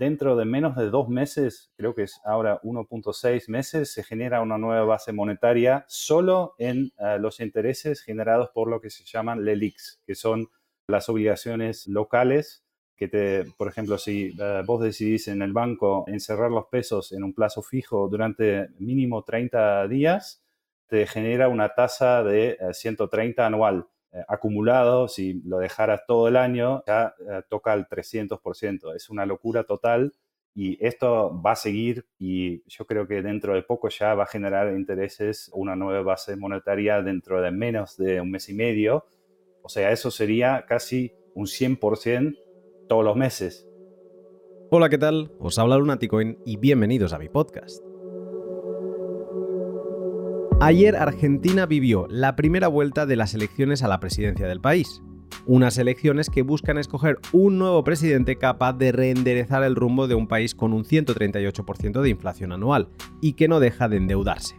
[0.00, 4.56] dentro de menos de dos meses, creo que es ahora 1.6 meses, se genera una
[4.56, 10.00] nueva base monetaria solo en eh, los intereses generados por lo que se llaman LELIX,
[10.06, 10.48] que son
[10.86, 12.64] las obligaciones locales
[12.96, 17.22] que te, por ejemplo, si eh, vos decidís en el banco encerrar los pesos en
[17.22, 20.42] un plazo fijo durante mínimo 30 días,
[20.86, 23.86] te genera una tasa de 130 anual.
[24.12, 28.94] Eh, acumulado, si lo dejaras todo el año, ya eh, toca el 300%.
[28.94, 30.12] Es una locura total
[30.54, 34.26] y esto va a seguir y yo creo que dentro de poco ya va a
[34.26, 39.04] generar intereses una nueva base monetaria dentro de menos de un mes y medio.
[39.62, 42.36] O sea, eso sería casi un 100%
[42.88, 43.66] todos los meses.
[44.70, 45.30] Hola, ¿qué tal?
[45.38, 47.89] Os habla Lunaticoin y bienvenidos a mi podcast.
[50.62, 55.02] Ayer Argentina vivió la primera vuelta de las elecciones a la presidencia del país.
[55.46, 60.28] Unas elecciones que buscan escoger un nuevo presidente capaz de reenderezar el rumbo de un
[60.28, 62.90] país con un 138% de inflación anual
[63.22, 64.56] y que no deja de endeudarse.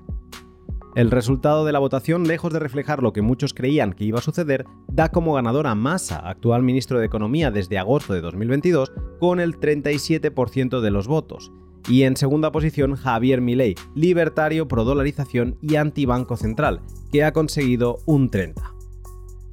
[0.95, 4.23] El resultado de la votación, lejos de reflejar lo que muchos creían que iba a
[4.23, 9.39] suceder, da como ganador a Massa, actual ministro de Economía desde agosto de 2022, con
[9.39, 11.51] el 37% de los votos,
[11.87, 17.99] y en segunda posición, Javier Milei, libertario pro dolarización y antibanco central, que ha conseguido
[18.05, 18.73] un 30.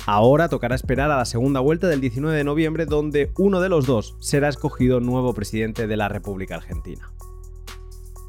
[0.06, 3.86] Ahora tocará esperar a la segunda vuelta del 19 de noviembre, donde uno de los
[3.86, 7.12] dos será escogido nuevo presidente de la República Argentina.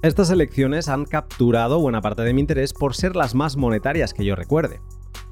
[0.02, 4.26] Estas elecciones han capturado buena parte de mi interés por ser las más monetarias que
[4.26, 4.82] yo recuerde,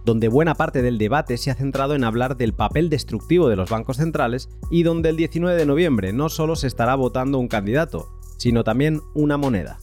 [0.05, 3.69] donde buena parte del debate se ha centrado en hablar del papel destructivo de los
[3.69, 8.16] bancos centrales y donde el 19 de noviembre no solo se estará votando un candidato,
[8.37, 9.79] sino también una moneda.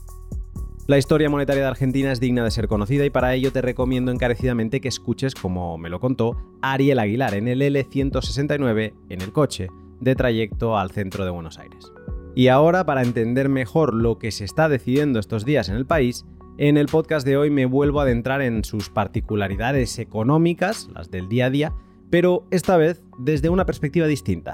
[0.87, 4.13] La historia monetaria de Argentina es digna de ser conocida y para ello te recomiendo
[4.13, 9.69] encarecidamente que escuches, como me lo contó, Ariel Aguilar en el L169 en el coche,
[10.01, 11.91] de trayecto al centro de Buenos Aires.
[12.35, 16.27] Y ahora, para entender mejor lo que se está decidiendo estos días en el país,
[16.59, 21.29] en el podcast de hoy me vuelvo a adentrar en sus particularidades económicas, las del
[21.29, 21.73] día a día,
[22.11, 24.53] pero esta vez desde una perspectiva distinta,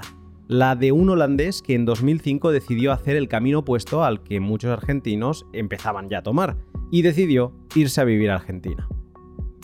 [0.51, 4.69] la de un holandés que en 2005 decidió hacer el camino opuesto al que muchos
[4.69, 6.57] argentinos empezaban ya a tomar,
[6.91, 8.85] y decidió irse a vivir a Argentina.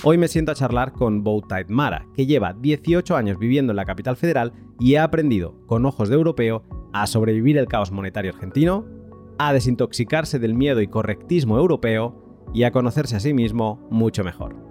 [0.06, 3.84] Hoy me siento a charlar con Boutait Mara, que lleva 18 años viviendo en la
[3.84, 8.86] capital federal y ha aprendido, con ojos de europeo, a sobrevivir el caos monetario argentino,
[9.40, 14.67] a desintoxicarse del miedo y correctismo europeo y a conocerse a sí mismo mucho mejor.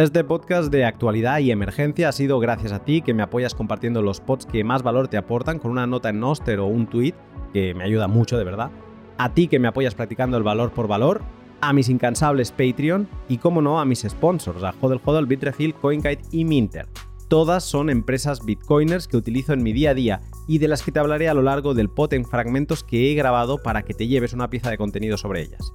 [0.00, 4.00] Este podcast de actualidad y emergencia ha sido gracias a ti que me apoyas compartiendo
[4.00, 7.12] los pods que más valor te aportan con una nota en Noster o un tweet,
[7.52, 8.70] que me ayuda mucho de verdad.
[9.18, 11.20] A ti que me apoyas practicando el valor por valor,
[11.60, 16.22] a mis incansables Patreon y, como no, a mis sponsors, a Hodel Hodel, Bitrefill, CoinKite
[16.32, 16.86] y Minter.
[17.28, 20.92] Todas son empresas bitcoiners que utilizo en mi día a día y de las que
[20.92, 24.06] te hablaré a lo largo del pod en fragmentos que he grabado para que te
[24.06, 25.74] lleves una pieza de contenido sobre ellas.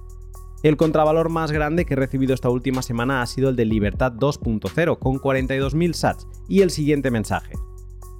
[0.62, 4.12] El contravalor más grande que he recibido esta última semana ha sido el de Libertad
[4.12, 7.54] 2.0 con 42.000 sats y el siguiente mensaje.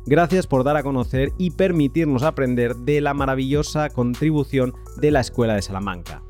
[0.05, 5.55] Gracias por dar a conocer y permitirnos aprender de la maravillosa contribución de la Escuela
[5.55, 6.23] de Salamanca.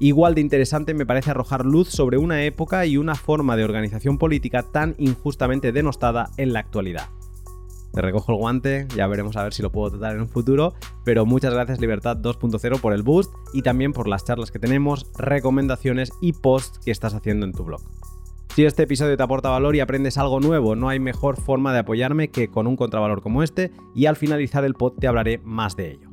[0.00, 4.18] Igual de interesante me parece arrojar luz sobre una época y una forma de organización
[4.18, 7.10] política tan injustamente denostada en la actualidad.
[7.92, 10.74] Te recojo el guante, ya veremos a ver si lo puedo tratar en un futuro,
[11.04, 15.10] pero muchas gracias Libertad 2.0 por el boost y también por las charlas que tenemos,
[15.18, 17.80] recomendaciones y posts que estás haciendo en tu blog.
[18.54, 21.80] Si este episodio te aporta valor y aprendes algo nuevo, no hay mejor forma de
[21.80, 25.76] apoyarme que con un contravalor como este y al finalizar el pod te hablaré más
[25.76, 26.10] de ello.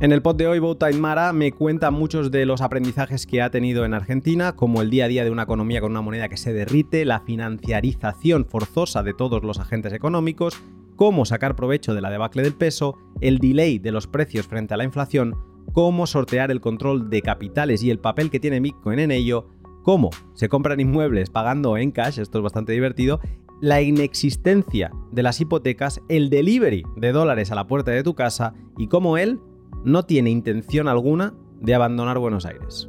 [0.00, 3.50] En el pod de hoy, Bowtime Mara me cuenta muchos de los aprendizajes que ha
[3.50, 6.36] tenido en Argentina, como el día a día de una economía con una moneda que
[6.36, 10.60] se derrite, la financiarización forzosa de todos los agentes económicos,
[10.96, 14.76] cómo sacar provecho de la debacle del peso, el delay de los precios frente a
[14.76, 15.36] la inflación,
[15.72, 19.48] cómo sortear el control de capitales y el papel que tiene Bitcoin en ello,
[19.82, 23.20] cómo se compran inmuebles pagando en cash, esto es bastante divertido,
[23.60, 28.54] la inexistencia de las hipotecas, el delivery de dólares a la puerta de tu casa
[28.76, 29.38] y cómo él
[29.84, 32.88] no tiene intención alguna de abandonar Buenos Aires.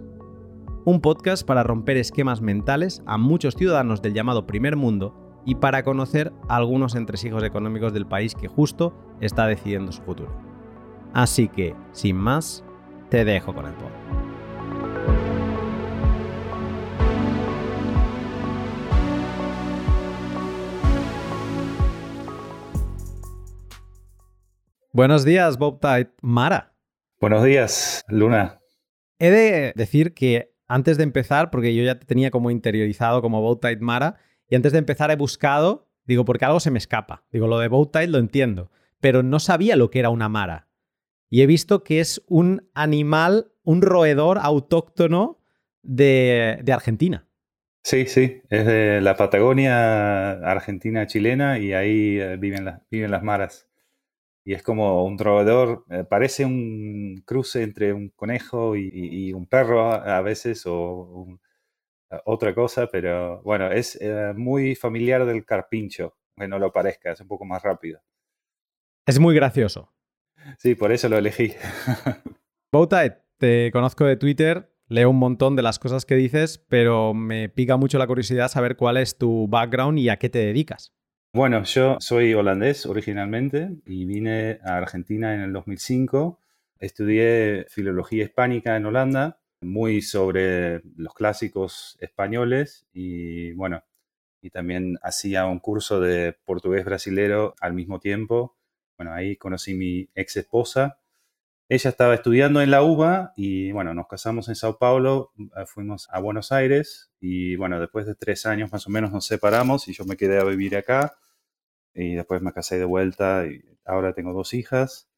[0.85, 5.83] Un podcast para romper esquemas mentales a muchos ciudadanos del llamado primer mundo y para
[5.83, 10.31] conocer algunos entresijos económicos del país que justo está decidiendo su futuro.
[11.13, 12.63] Así que, sin más,
[13.09, 13.89] te dejo con el pod.
[24.91, 26.13] Buenos días, Bob Tide.
[26.21, 26.72] Mara.
[27.23, 28.59] Buenos días, Luna.
[29.17, 33.39] He de decir que antes de empezar, porque yo ya te tenía como interiorizado como
[33.39, 34.17] Bowtide Mara,
[34.49, 37.23] y antes de empezar he buscado, digo, porque algo se me escapa.
[37.31, 40.67] Digo, lo de Bowtide lo entiendo, pero no sabía lo que era una Mara.
[41.29, 45.39] y he visto que es un animal, un roedor autóctono
[45.81, 47.29] de, Argentina.
[47.85, 53.23] Sí, sí, es de la Patagonia argentina chilena y ahí eh, viven, las, viven las
[53.23, 53.69] maras.
[54.45, 59.91] Y es como un roedor, eh, parece un cruce entre un conejo y, un perro
[59.91, 61.39] a, veces o
[62.25, 63.97] otra cosa, pero bueno, es
[64.35, 68.01] muy familiar del carpincho, que no lo parezca, es un poco más rápido.
[69.05, 69.93] Es muy gracioso.
[70.57, 71.53] Sí, por eso lo elegí.
[72.71, 77.49] Bowtie, te conozco de Twitter, leo un montón de las cosas que dices, pero me
[77.49, 80.93] pica mucho la curiosidad saber cuál es tu background y a qué te dedicas.
[81.35, 86.39] Bueno, yo soy holandés originalmente y vine a Argentina en el 2005.
[86.77, 93.83] Estudié filología hispánica en Holanda, muy sobre los clásicos españoles y bueno,
[94.43, 98.55] y también hacía un curso de portugués brasilero al mismo tiempo.
[98.95, 100.99] Bueno, ahí conocí mi ex esposa.
[101.67, 106.07] Ella estaba estudiando en la UBA y bueno, nos casamos en Sao Paulo, eh, fuimos
[106.11, 109.93] a Buenos Aires y bueno, después de tres años más o menos nos separamos y
[109.93, 111.17] yo me quedé a vivir acá
[111.93, 115.09] y después me casé de vuelta y ahora tengo dos hijas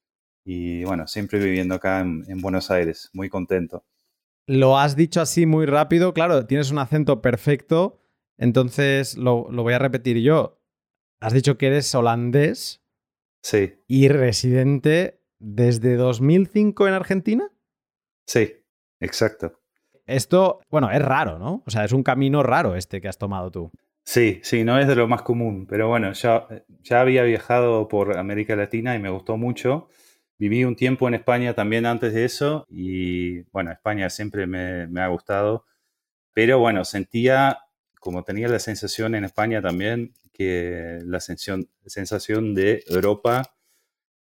[0.43, 3.85] y bueno, siempre viviendo acá en, Buenos Aires, muy contento.
[4.47, 7.99] Lo has dicho así muy rápido, claro, tienes un acento perfecto
[8.37, 10.61] entonces lo, voy a repetir yo.
[11.19, 12.83] Has dicho que eres holandés.
[13.41, 13.81] Sí.
[13.87, 17.51] ¿Y residente desde 2005 en Argentina?
[18.27, 18.53] Sí,
[18.99, 19.59] exacto.
[20.05, 21.63] Esto, bueno, es raro, ¿no?
[21.65, 23.71] O sea, es un camino raro este que has tomado tú.
[24.05, 26.47] Sí, sí, no es de lo más común, pero bueno, ya,
[26.83, 29.89] ya había viajado por América Latina y me gustó mucho.
[30.37, 35.01] Viví un tiempo en España también antes de eso y bueno, España siempre me, me
[35.01, 35.65] ha gustado,
[36.33, 37.59] pero bueno, sentía
[38.05, 43.55] como tenía la sensación en España también, que la sensación, de Europa,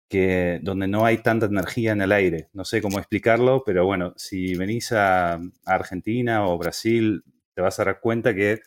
[0.08, 2.50] que donde no hay tanta energía en el aire.
[2.54, 7.24] No sé cómo explicarlo, pero bueno, si venís a, Argentina o Brasil,
[7.56, 8.60] te vas a dar cuenta que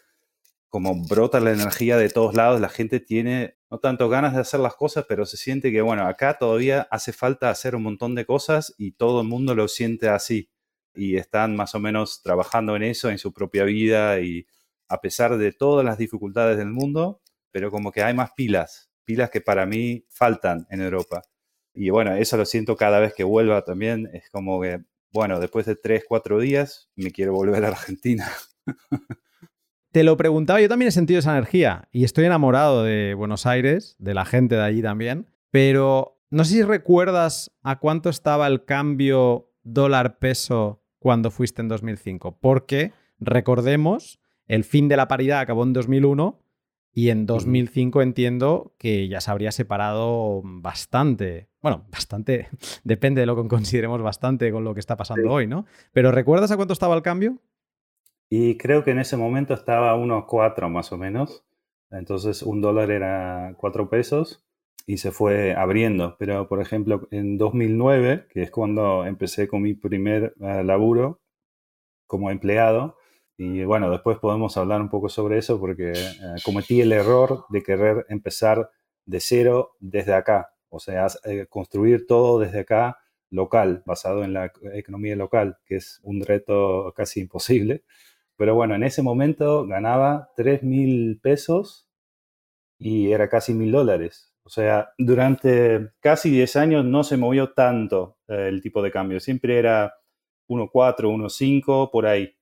[0.68, 4.60] como brota la energía de todos lados, la gente tiene no tanto ganas de hacer
[4.60, 8.26] las cosas, pero se siente que, bueno, acá todavía hace falta hacer un montón de
[8.26, 10.50] cosas y todo el mundo lo siente así.
[10.94, 14.46] Y están más o menos trabajando en eso, en su propia vida y
[14.88, 19.30] a pesar de todas las dificultades del mundo, pero como que hay más pilas, pilas
[19.30, 21.22] que para mí faltan en Europa.
[21.74, 24.80] Y bueno, eso lo siento cada vez que vuelva también, es como que,
[25.12, 28.30] bueno, después de tres, cuatro días, me quiero volver a Argentina.
[29.90, 33.96] Te lo preguntaba, yo también he sentido esa energía y estoy enamorado de Buenos Aires,
[33.98, 38.66] de la gente de allí también, pero no sé si recuerdas a cuánto estaba el
[38.66, 45.72] cambio dólar-peso cuando fuiste en 2005, porque recordemos el fin de la paridad acabó en
[45.72, 46.38] 2001
[46.92, 51.48] y en 2005 entiendo que ya se habría separado bastante.
[51.62, 52.48] Bueno, bastante,
[52.84, 55.64] depende de lo que consideremos bastante con lo que está pasando hoy, ¿no?
[55.92, 57.38] Pero ¿recuerdas a cuánto estaba el cambio?
[58.30, 61.44] Y creo que en ese momento estaba a 1,4 más o menos.
[61.90, 64.44] Entonces un dólar era 4 pesos
[64.86, 66.16] y se fue abriendo.
[66.18, 71.20] Pero, por ejemplo, en 2009, que es cuando empecé con mi primer eh, laburo
[72.06, 72.96] como empleado,
[73.36, 76.14] y bueno, después podemos hablar un poco sobre eso porque eh,
[76.44, 78.70] cometí el error de querer empezar
[79.06, 82.98] de cero desde acá, o sea, eh, construir todo desde acá
[83.30, 87.84] local, basado en la economía local, que es un reto casi imposible.
[88.38, 91.88] Pero bueno, en ese momento ganaba 3 mil pesos
[92.78, 94.32] y era casi mil dólares.
[94.44, 99.18] O sea, durante casi 10 años no se movió tanto eh, el tipo de cambio.
[99.18, 99.92] Siempre era
[100.48, 102.32] 1.4, 1.5, por ahí.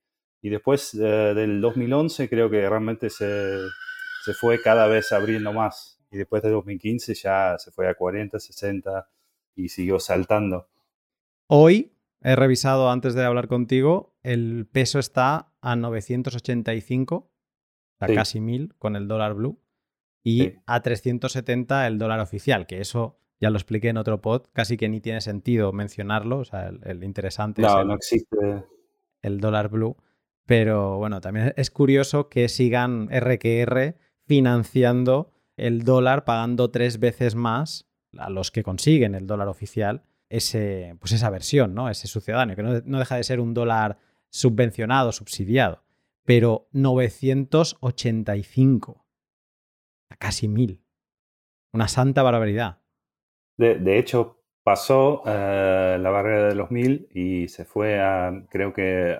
[0.42, 3.56] Y después eh, del 2011 creo que realmente se,
[4.22, 5.98] se, fue cada vez abriendo más.
[6.10, 9.08] Y después de 2015 ya se fue a 40, 60
[9.54, 10.68] y siguió saltando.
[11.46, 17.28] Hoy, he revisado antes de hablar contigo, el peso está a 985,
[17.98, 19.60] a casi 1000 con el dólar blue,
[20.22, 24.76] y a 370 el dólar oficial, que eso ya lo expliqué en otro pod, casi
[24.76, 28.64] que ni tiene sentido mencionarlo, o sea, el, interesante no, no existe
[29.22, 29.96] el dólar blue.
[30.46, 37.88] Pero bueno, también es curioso que sigan RQR financiando el dólar, pagando tres veces más
[38.16, 41.90] a los que consiguen el dólar oficial, ese, pues esa versión, ¿no?
[41.90, 43.98] Ese sucedáneo, que no, no deja de ser un dólar
[44.30, 45.84] subvencionado, subsidiado.
[46.24, 49.06] Pero 985.
[50.10, 50.82] A casi mil.
[51.72, 52.78] Una santa barbaridad.
[53.56, 59.18] De, hecho, pasó eh, la barrera de los mil y se fue a, creo que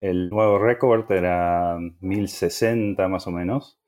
[0.00, 3.78] el nuevo récord era 1060 más o menos.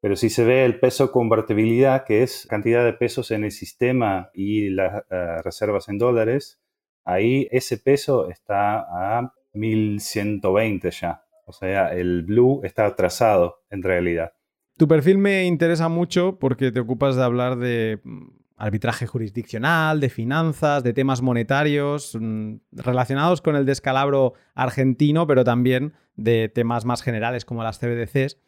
[0.00, 4.30] Pero si se ve el peso convertibilidad, que es cantidad de pesos en el sistema
[4.32, 6.60] y las eh, reservas en dólares,
[7.04, 11.24] ahí ese peso está a 1120 ya.
[11.46, 14.32] O sea, el blue está atrasado en realidad.
[14.76, 20.08] Tu perfil me interesa mucho porque te ocupas de hablar de mm, arbitraje jurisdiccional, de
[20.10, 27.02] finanzas, de temas monetarios mm, relacionados con el descalabro argentino, pero también de temas más
[27.02, 28.38] generales como las CBDCs.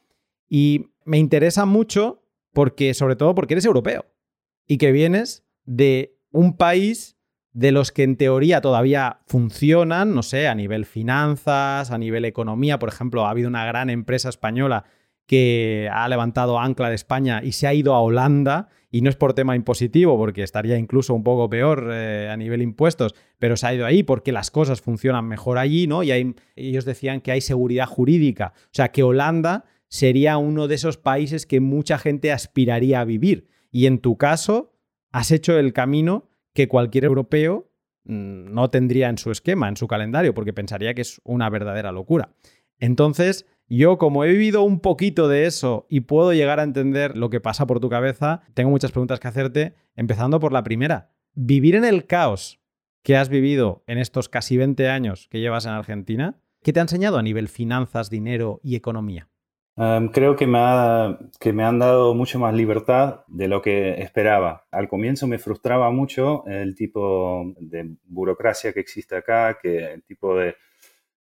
[0.49, 4.07] Y me interesa mucho porque, sobre todo porque eres europeo
[4.67, 7.19] y que vienes de un país
[7.53, 12.79] de los que en teoría todavía funcionan, no sé, a nivel finanzas, a nivel economía.
[12.79, 14.85] Por ejemplo, ha habido una gran empresa española
[15.27, 19.17] que ha levantado ancla de España y se ha ido a Holanda, y no es
[19.17, 23.67] por tema impositivo, porque estaría incluso un poco peor eh, a nivel impuestos, pero se
[23.67, 26.03] ha ido ahí porque las cosas funcionan mejor allí, ¿no?
[26.03, 28.53] Y ellos decían que hay seguridad jurídica.
[28.67, 33.49] O sea, que Holanda sería uno de esos países que mucha gente aspiraría a vivir.
[33.71, 34.75] Y en tu caso,
[35.11, 37.71] has hecho el camino que cualquier europeo
[38.05, 41.93] mm, no tendría en su esquema, en su calendario, porque pensaría que es una verdadera
[41.93, 42.35] locura.
[42.79, 47.31] Entonces, yo como he vivido un poquito de eso y puedo llegar a entender lo
[47.31, 51.13] que pasa por tu cabeza, tengo muchas preguntas que hacerte, empezando por la primera.
[51.35, 52.61] ¿Vivir en el caos
[53.03, 56.83] que has vivido en estos casi 20 años que llevas en Argentina, qué te ha
[56.83, 59.32] enseñado a nivel finanzas, dinero y economía?
[59.77, 64.67] Creo que me, que me han dado mucho más libertad de lo que esperaba.
[64.71, 70.37] Al comienzo me frustraba mucho el tipo de burocracia que existe acá, que el tipo
[70.37, 70.57] de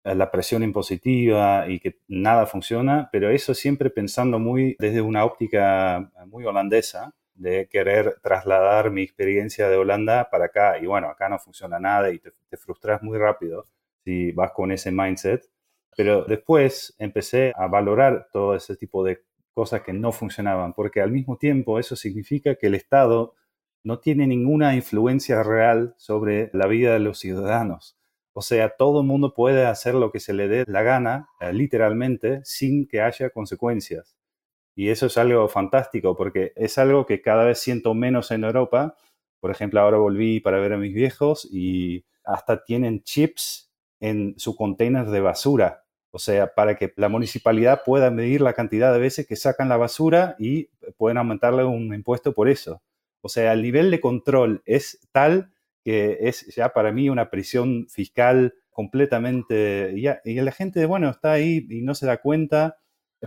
[0.04, 5.25] eh, la presión impositiva y que nada funciona, pero eso siempre pensando muy desde una
[5.25, 10.78] óptica muy holandesa de querer trasladar mi experiencia de Holanda para acá.
[10.78, 13.66] Y bueno, acá no funciona nada y te, te frustras muy rápido
[14.04, 15.49] si vas con ese mindset.
[15.96, 19.22] Pero después empecé a valorar todo ese tipo de
[19.52, 23.34] cosas que no funcionaban, porque al mismo tiempo eso significa que el Estado
[23.84, 27.99] no tiene ninguna influencia real sobre la vida de los ciudadanos.
[28.32, 31.52] O sea, todo el mundo puede hacer lo que se le dé la gana, eh,
[31.52, 34.16] literalmente, sin que haya consecuencias.
[34.75, 38.96] Y eso es algo fantástico, porque es algo que cada vez siento menos en Europa.
[39.40, 43.70] Por ejemplo, ahora volví para ver a mis viejos y hasta tienen chips
[44.00, 45.81] en su container de basura
[46.12, 49.78] o sea, para que la municipalidad pueda medir la cantidad de veces que sacan la
[49.78, 52.83] basura y pueden aumentarle un impuesto por eso.
[53.23, 55.52] O sea, el nivel de control es tal
[55.83, 59.95] que es ya para mí una prisión fiscal completamente...
[59.97, 62.78] Y, la gente, bueno, está ahí y no se da cuenta,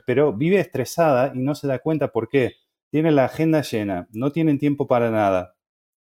[0.06, 2.54] pero vive estresada y no se da cuenta por qué.
[2.92, 5.56] Tiene la agenda llena, no tienen tiempo para nada.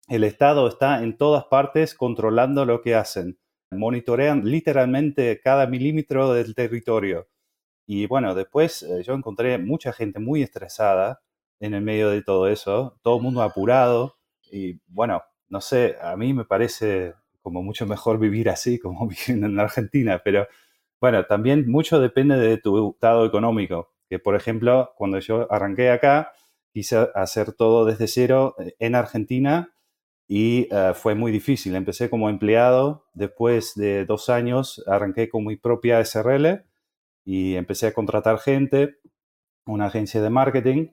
[0.09, 3.39] El Estado está en todas partes controlando lo que hacen
[3.71, 7.29] monitorean literalmente cada milímetro del territorio.
[7.87, 11.21] Y bueno, después eh, yo encontré mucha gente muy estresada
[11.61, 14.17] en el medio de todo eso, todo mundo apurado.
[14.51, 19.47] Y bueno, no sé, a mí me parece como mucho mejor vivir así como viviendo
[19.47, 20.47] en Argentina, pero
[21.01, 26.33] bueno, también mucho depende de tu estado económico, que por ejemplo, cuando yo arranqué acá,
[26.73, 29.73] quise hacer todo desde cero eh, en Argentina
[30.33, 31.75] y eh, fue muy difícil.
[31.75, 36.65] Empecé como empleado, después de dos años arranqué con mi propia SRL
[37.25, 38.99] y empecé a contratar gente,
[39.67, 40.91] una agencia de marketing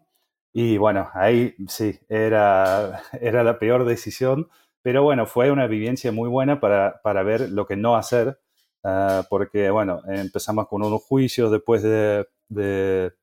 [0.53, 4.49] y bueno, ahí sí, era, era la peor decisión,
[4.81, 8.39] pero bueno, fue una vivencia muy buena para, para ver lo que no hacer,
[8.83, 13.13] eh, porque bueno, empezamos con unos juicios después de,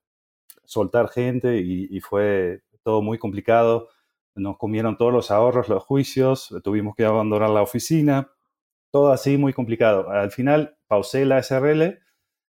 [0.65, 3.89] soltar gente y fue todo muy complicado
[4.35, 8.31] nos comieron todos los ahorros, los juicios, tuvimos que abandonar la oficina,
[8.91, 10.11] todo así muy complicado.
[10.11, 11.99] Al final pausé la SRL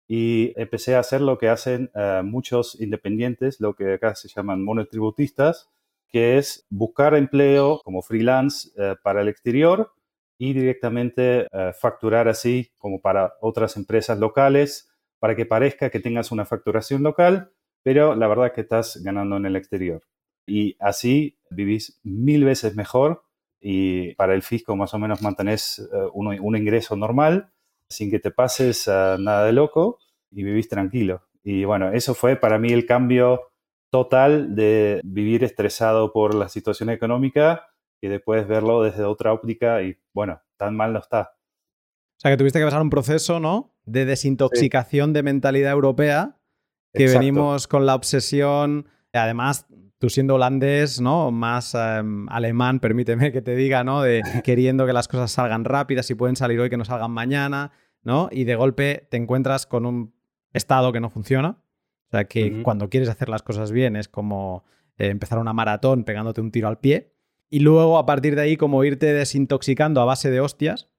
[0.07, 4.63] y empecé a hacer lo que hacen eh, muchos independientes, lo que acá se llaman
[4.63, 5.69] monotributistas,
[6.09, 9.91] que es buscar empleo como freelance eh, para el exterior
[10.37, 14.89] y directamente eh, facturar así como para otras empresas locales,
[15.19, 17.51] para que parezca que tengas una facturación local,
[17.83, 20.03] pero la verdad que estás ganando en el exterior.
[20.45, 23.23] Y así vivís mil veces mejor
[23.59, 27.51] y para el fisco más o menos mantenés eh, un, ingreso normal
[27.89, 29.99] sin que te pases nada de loco
[30.31, 31.23] y vivís tranquilo.
[31.43, 33.51] Y bueno, eso fue para mí el cambio
[33.91, 37.67] total de vivir estresado por la situación económica
[38.01, 41.35] y después verlo desde otra óptica y bueno, tan mal no está.
[42.17, 43.75] O sea, que tuviste que pasar un proceso, ¿no?
[43.85, 46.37] De desintoxicación de mentalidad europea,
[46.93, 49.67] que venimos con la obsesión, además
[49.99, 51.31] tú siendo holandés, ¿no?
[51.31, 54.01] Más em, alemán, permíteme que te diga, ¿no?
[54.01, 57.71] De queriendo que las cosas salgan rápidas y pueden salir hoy, que no salgan mañana,
[58.03, 58.29] ¿no?
[58.31, 60.13] Y de golpe te encuentras con un
[60.53, 61.57] estado que no funciona,
[62.07, 64.63] O sea que cuando quieres hacer las cosas bien es como
[64.97, 67.13] eh, empezar una maratón pegándote un tiro al pie.
[67.49, 70.89] Y luego a partir de ahí como irte desintoxicando a base de hostias.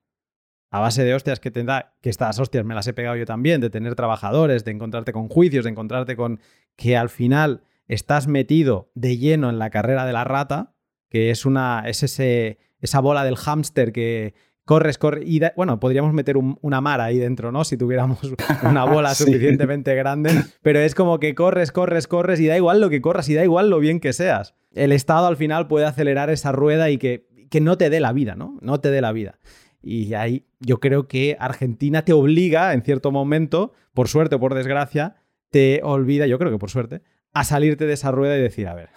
[0.71, 3.25] A base de hostias que te da, que estas hostias me las he pegado yo
[3.25, 6.41] también, de tener trabajadores, de encontrarte con juicios, de encontrarte con
[6.75, 10.75] que al final estás metido de lleno en la carrera de la rata,
[11.09, 14.35] que es una es ese, esa bola del hámster que,
[14.67, 15.25] corres, corres.
[15.27, 17.65] Y bueno, podríamos meter una mar ahí dentro, ¿no?
[17.65, 18.19] Si tuviéramos
[18.63, 20.31] una bola suficientemente grande.
[20.61, 23.43] Pero es como que corres, corres, corres y da igual lo que corras y da
[23.43, 24.55] igual lo bien que seas.
[24.75, 28.13] El Estado al final puede acelerar esa rueda y que, que no te dé la
[28.13, 28.59] vida, ¿no?
[28.61, 29.39] No te dé la vida.
[29.81, 34.55] Y ahí yo creo que Argentina te obliga, en cierto momento, por suerte o por
[34.55, 35.15] desgracia,
[35.51, 37.03] te olvida, yo creo que por suerte,
[37.37, 38.89] a salirte de esa rueda y decir, a ver,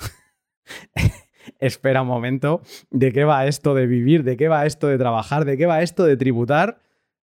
[1.59, 4.23] espera un momento, ¿de qué va esto de vivir?
[4.23, 5.43] ¿De qué va esto de trabajar?
[5.43, 6.79] ¿De qué va esto de tributar?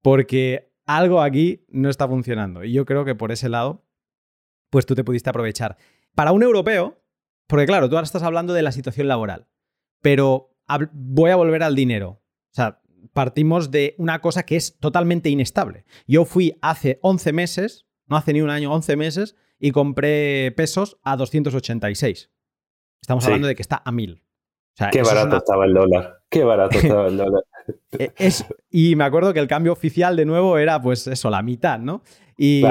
[0.01, 2.65] Porque algo aquí no está funcionando.
[2.65, 3.85] Y yo creo que por ese lado,
[4.71, 5.77] pues tú te pudiste aprovechar.
[6.15, 7.05] Para un europeo,
[7.49, 9.47] porque claro, tú ahora estás hablando de la situación laboral,
[10.01, 10.57] pero
[10.93, 12.23] voy a volver al dinero.
[12.51, 12.81] O sea,
[13.13, 15.85] partimos de una cosa que es totalmente inestable.
[16.07, 20.99] Yo fui hace 11 meses, no hace ni un año, 11 meses, y compré pesos
[21.03, 22.31] a 286.
[23.01, 24.23] Estamos hablando de que está a mil.
[24.93, 26.23] Qué barato estaba el dólar.
[26.29, 27.45] Qué barato estaba el dólar.
[27.99, 28.13] E,
[28.71, 32.03] y me acuerdo que el cambio oficial de nuevo era pues eso, la mitad, ¿no?
[32.37, 32.63] Y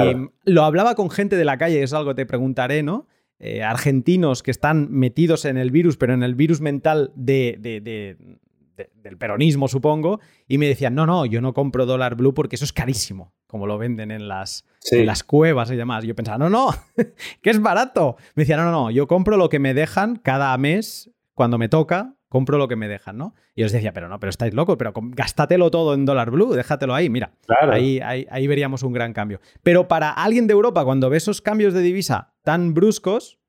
[0.43, 3.07] lo hablaba con gente de la calle, es algo que te preguntaré, ¿no?
[3.39, 9.17] Eh, argentinos que están metidos en el virus, pero en el virus mental de, del
[9.17, 12.73] peronismo, supongo, y me decían, no, no, yo no compro dólar blue porque eso es
[12.73, 16.03] carísimo, como lo venden en las, las cuevas y demás.
[16.03, 16.69] Yo pensaba, no, no,
[17.41, 18.17] que es barato.
[18.35, 21.69] Me decían, no, no, no, yo compro lo que me dejan cada mes, cuando me
[21.69, 23.35] toca, compro lo que me dejan, ¿no?
[23.55, 26.53] Y yo les decía, pero no, pero estáis locos, pero gástatelo todo en dólar blue,
[26.53, 27.33] déjatelo ahí, mira.
[27.61, 29.39] Ahí, ahí, ahí veríamos un gran cambio.
[29.61, 33.39] Pero para alguien de Europa, cuando ve esos cambios de divisa tan bruscos,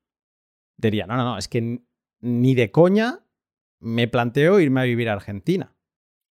[0.77, 1.81] diría, no, no, no, es que
[2.21, 3.21] ni de coña
[3.81, 5.75] me planteo irme a vivir a Argentina.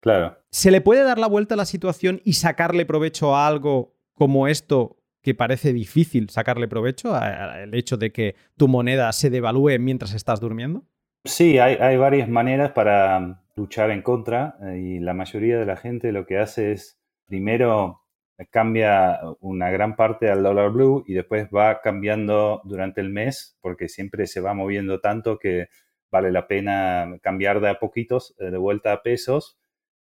[0.01, 0.37] Claro.
[0.49, 4.47] ¿Se le puede dar la vuelta a la situación y sacarle provecho a algo como
[4.47, 10.13] esto que parece difícil sacarle provecho, al hecho de que tu moneda se devalúe mientras
[10.13, 10.83] estás durmiendo?
[11.25, 15.77] Sí, hay, varias maneras para um, luchar en contra eh, y la mayoría de la
[15.77, 18.01] gente lo que hace es primero
[18.49, 23.87] cambia una gran parte al dólar blue y después va cambiando durante el mes porque
[23.87, 25.67] siempre se va moviendo tanto que
[26.09, 29.59] vale la pena cambiar de a poquitos eh, de vuelta a pesos.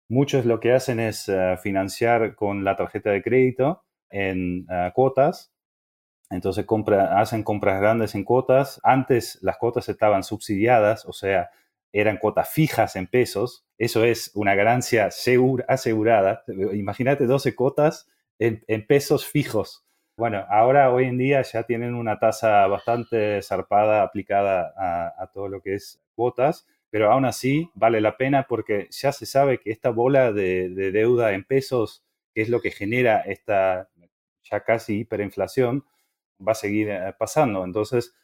[0.08, 5.52] Muchos lo que hacen es eh, financiar con la tarjeta de crédito en eh, cuotas.
[6.30, 6.66] Entonces
[7.10, 8.80] hacen compras grandes en cuotas.
[8.82, 11.50] Antes las cuotas estaban subsidiadas, o sea,
[11.92, 13.64] eran cuotas fijas en pesos.
[13.78, 15.08] Eso es una ganancia
[15.68, 16.44] asegurada.
[16.72, 19.84] Imagínate 12 cuotas en, pesos fijos.
[20.16, 24.72] Bueno, ahora hoy en día ya tienen una tasa bastante zarpada aplicada
[25.18, 29.26] a, todo lo que es cuotas, pero aún así vale la pena porque ya se
[29.26, 32.02] sabe que esta bola de, deuda en pesos,
[32.34, 33.88] que es lo que genera esta
[34.50, 35.84] ya casi hiperinflación,
[36.46, 37.64] va a seguir eh, pasando.
[37.64, 38.14] Entonces,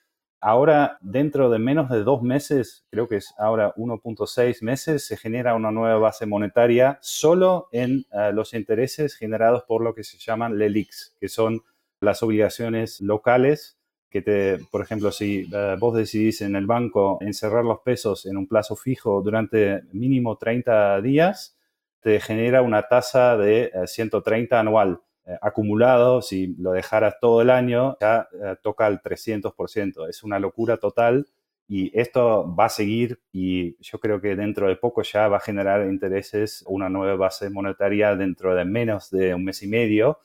[0.40, 5.54] ahora dentro de menos de dos meses, creo que es ahora 1.6 meses, se genera
[5.54, 10.58] una nueva base monetaria solo en eh, los intereses generados por lo que se llaman
[10.58, 11.62] LELIX, que son
[12.00, 13.78] las obligaciones locales
[14.12, 18.36] que te, por ejemplo, si eh, vos decidís en el banco encerrar los pesos en
[18.36, 21.56] un plazo fijo durante mínimo 30 días,
[22.00, 25.00] te genera una tasa de 130 eh, anual.
[25.32, 28.28] Eh, acumulado, si lo dejaras todo el año, ya
[28.62, 30.08] toca el 300%.
[30.08, 31.26] Es una locura total
[31.68, 35.40] y esto va a seguir y yo creo que dentro de poco ya va a
[35.40, 40.18] generar intereses, una nueva base monetaria dentro de menos de un mes y medio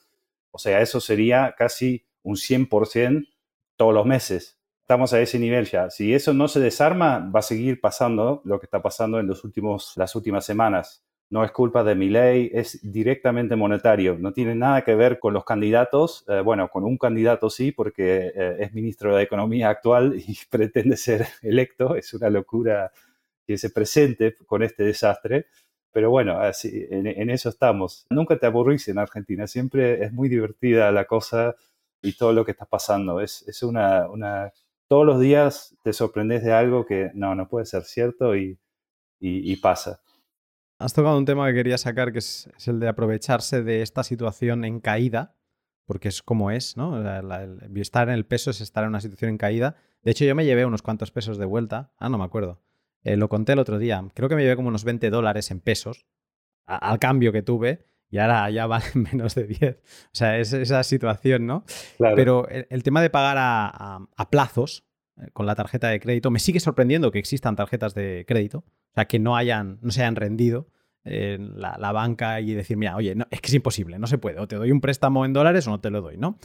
[0.50, 3.28] o sea, eso sería casi un 100%
[3.76, 4.58] todos los meses.
[4.80, 5.90] Estamos a ese nivel ya.
[5.90, 9.44] Si eso no se desarma, va a seguir pasando lo que está pasando en los
[9.44, 11.04] últimos, las últimas semanas.
[11.30, 14.16] No es culpa de mi ley, es directamente monetario.
[14.18, 16.24] No tiene nada que ver con los candidatos.
[16.28, 20.96] Eh, bueno, con un candidato sí, porque eh, es ministro de Economía actual y pretende
[20.96, 21.94] ser electo.
[21.96, 22.90] Es una locura
[23.46, 25.46] que se presente con este desastre
[25.92, 28.06] pero bueno, así, en, eso estamos.
[28.10, 31.56] Nunca te aburrís en Argentina, siempre es muy divertida la cosa
[32.02, 33.20] y todo lo que está pasando.
[33.20, 34.52] Es, una, una,
[34.86, 38.58] todos los días te sorprendes de algo que no, no puede ser cierto y,
[39.60, 40.00] pasa.
[40.78, 44.64] Has tocado un tema que quería sacar, que es, el de aprovecharse de esta situación
[44.64, 45.34] en caída,
[45.86, 47.02] porque es como es, ¿no?
[47.76, 49.76] estar en el peso es estar en una situación en caída.
[50.02, 51.92] De hecho, yo me llevé unos cuantos pesos de vuelta.
[51.98, 52.60] Ah, no me acuerdo.
[53.02, 54.06] Eh, lo conté el otro día.
[54.14, 56.06] Creo que me llevé como unos 20 dólares en pesos
[56.66, 57.86] al cambio que tuve.
[58.10, 59.76] y ahora ya valen menos de 10.
[59.76, 61.64] O sea, es esa situación, ¿no?
[61.98, 64.84] Pero el, tema de pagar a, plazos
[65.32, 69.06] con la tarjeta de crédito, me sigue sorprendiendo que existan tarjetas de crédito, o sea,
[69.06, 70.68] que no, hayan, no se hayan rendido
[71.04, 74.38] en la, banca y decir, mira, oye, no, es que es imposible, no se puede,
[74.38, 76.38] o te doy un préstamo en dólares o no te lo doy, ¿no?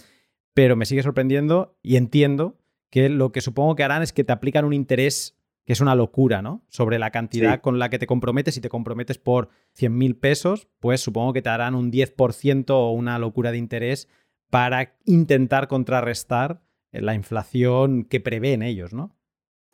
[0.53, 2.57] Pero me sigue sorprendiendo y entiendo
[2.89, 5.95] que lo que supongo que harán es que te aplican un interés que es una
[5.95, 6.65] locura, ¿no?
[6.67, 8.55] Sobre la cantidad con la que te comprometes.
[8.55, 12.91] Si te comprometes por 100 mil pesos, pues supongo que te harán un 10% o
[12.91, 14.09] una locura de interés
[14.49, 16.61] para intentar contrarrestar
[16.93, 19.15] la inflación que prevén ellos, ¿no?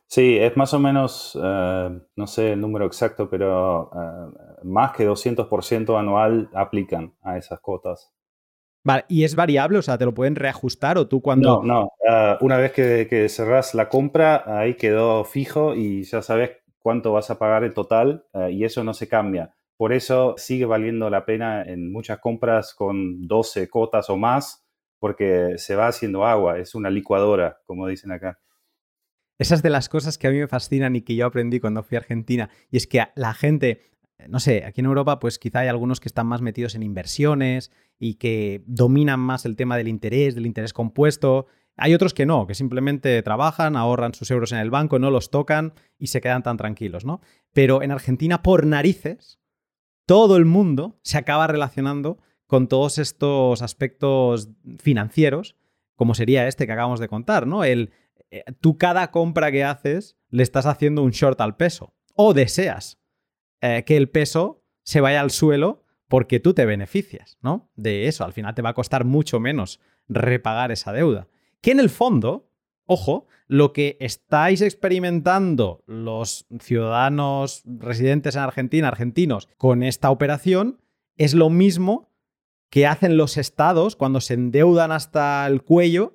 [0.06, 5.06] Sí, es más o menos, eh, no sé el número exacto, pero eh, más que
[5.08, 8.12] 200% anual aplican a esas cuotas.
[8.82, 9.78] Vale, ¿y es variable?
[9.78, 11.62] O sea, ¿te lo pueden reajustar o tú cuando...?
[11.62, 12.38] No, no.
[12.40, 17.30] Una vez que, que cerrás la compra, ahí quedó fijo y ya sabes cuánto vas
[17.30, 19.54] a pagar en total y eso no se cambia.
[19.76, 24.66] Por eso sigue valiendo la pena en muchas compras con 12 cotas o más,
[25.00, 28.38] porque se va haciendo agua, es una licuadora, como dicen acá.
[29.38, 31.96] Esas de las cosas que a mí me fascinan y que yo aprendí cuando fui
[31.96, 33.80] a Argentina, y es que la gente,
[34.28, 37.72] no sé, aquí en Europa pues quizá hay algunos que están más metidos en inversiones
[37.98, 41.46] y que dominan más el tema del interés, del interés compuesto.
[41.78, 45.30] Hay otros que no, que simplemente trabajan, ahorran sus euros en el banco, no los
[45.30, 47.22] tocan y se quedan tan tranquilos, ¿no?
[47.54, 49.40] Pero en Argentina, por narices,
[50.04, 52.18] todo el mundo se acaba relacionando
[52.50, 54.48] con todos estos aspectos
[54.80, 55.54] financieros,
[55.94, 57.62] como sería este que acabamos de contar, ¿no?
[57.62, 57.92] El,
[58.32, 62.98] eh, tú cada compra que haces le estás haciendo un short al peso o deseas
[63.60, 67.70] eh, que el peso se vaya al suelo porque tú te beneficias, ¿no?
[67.76, 71.28] De eso, al final te va a costar mucho menos repagar esa deuda.
[71.60, 72.50] Que en el fondo,
[72.84, 80.80] ojo, lo que estáis experimentando los ciudadanos residentes en Argentina, argentinos, con esta operación,
[81.16, 82.09] es lo mismo
[82.70, 86.14] que hacen los estados cuando se endeudan hasta el cuello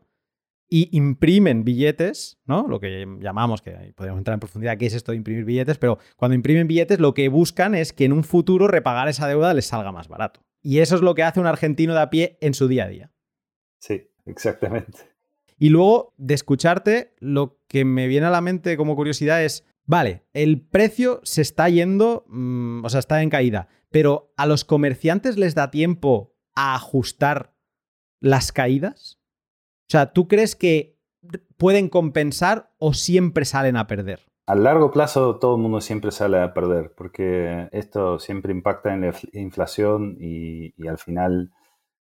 [0.68, 2.68] y imprimen billetes, ¿no?
[2.68, 6.00] Lo que llamamos, que podríamos entrar en profundidad, qué es esto de imprimir billetes, pero
[6.16, 9.68] cuando imprimen billetes lo que buscan es que en un futuro repagar esa deuda les
[9.68, 10.42] salga más barato.
[10.62, 12.88] Y eso es lo que hace un argentino de a pie en su día a
[12.88, 13.12] día.
[13.80, 14.98] Sí, exactamente.
[15.58, 20.24] Y luego de escucharte, lo que me viene a la mente como curiosidad es, vale,
[20.34, 25.38] el precio se está yendo, mm, o sea, está en caída, pero ¿a los comerciantes
[25.38, 27.54] les da tiempo a ajustar
[28.22, 29.20] las caídas?
[29.88, 30.98] O sea, ¿tú crees que
[31.58, 34.26] pueden compensar o siempre salen a perder?
[34.48, 39.02] A largo plazo todo el mundo siempre sale a perder porque esto siempre impacta en
[39.02, 41.52] la inflación y, al final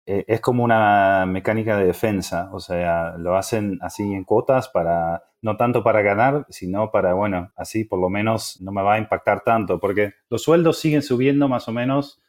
[0.05, 5.23] eh, es como una mecánica de defensa, o sea, lo hacen así en cuotas para,
[5.41, 8.99] no tanto para ganar, sino para, bueno, así por lo menos no me va a
[8.99, 12.21] impactar tanto porque los sueldos siguen subiendo más o menos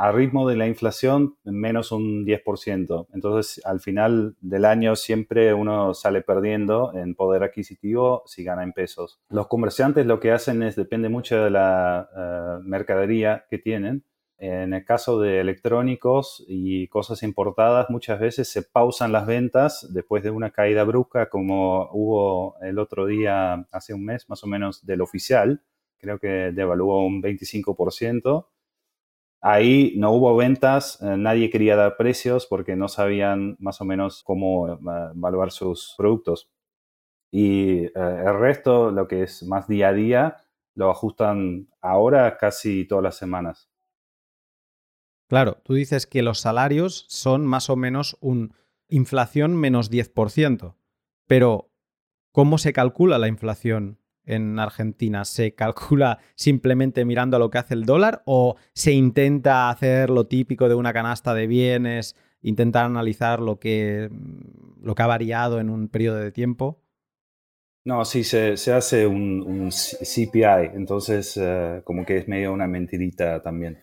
[0.00, 3.08] a ritmo de la inflación menos un 10%.
[3.12, 8.72] Entonces, al final del año siempre uno sale perdiendo en poder adquisitivo si gana en
[8.72, 9.20] pesos.
[9.28, 14.02] Los comerciantes lo que hacen es, depende mucho de la eh, mercadería que tienen.
[14.38, 20.22] En el caso de electrónicos y cosas importadas, muchas veces se pausan las ventas después
[20.22, 24.86] de una caída brusca como hubo el otro día, hace un mes más o menos,
[24.86, 25.62] del oficial.
[25.98, 28.46] Creo que devaluó un 25%
[29.42, 34.22] Ahí no hubo ventas, eh, nadie quería dar precios porque no sabían más o menos
[34.22, 34.78] cómo eh,
[35.14, 36.50] evaluar sus productos.
[37.32, 40.36] Y eh, el resto, lo que es más día a día,
[40.74, 43.70] lo ajustan ahora casi todas las semanas.
[45.28, 48.52] Claro, tú dices que los salarios son más o menos un
[48.88, 50.74] inflación menos 10%,
[51.26, 51.70] pero
[52.32, 55.24] ¿cómo se calcula la inflación en Argentina?
[55.24, 60.26] ¿Se calcula simplemente mirando a lo que hace el dólar o se intenta hacer lo
[60.26, 65.60] típico de una canasta de bienes, intentar analizar lo que, mm, lo que ha variado
[65.60, 66.80] en un periodo de tiempo?
[67.84, 73.78] No, sí, se, hace un, CPI, entonces eh, como que es medio una mentirita también.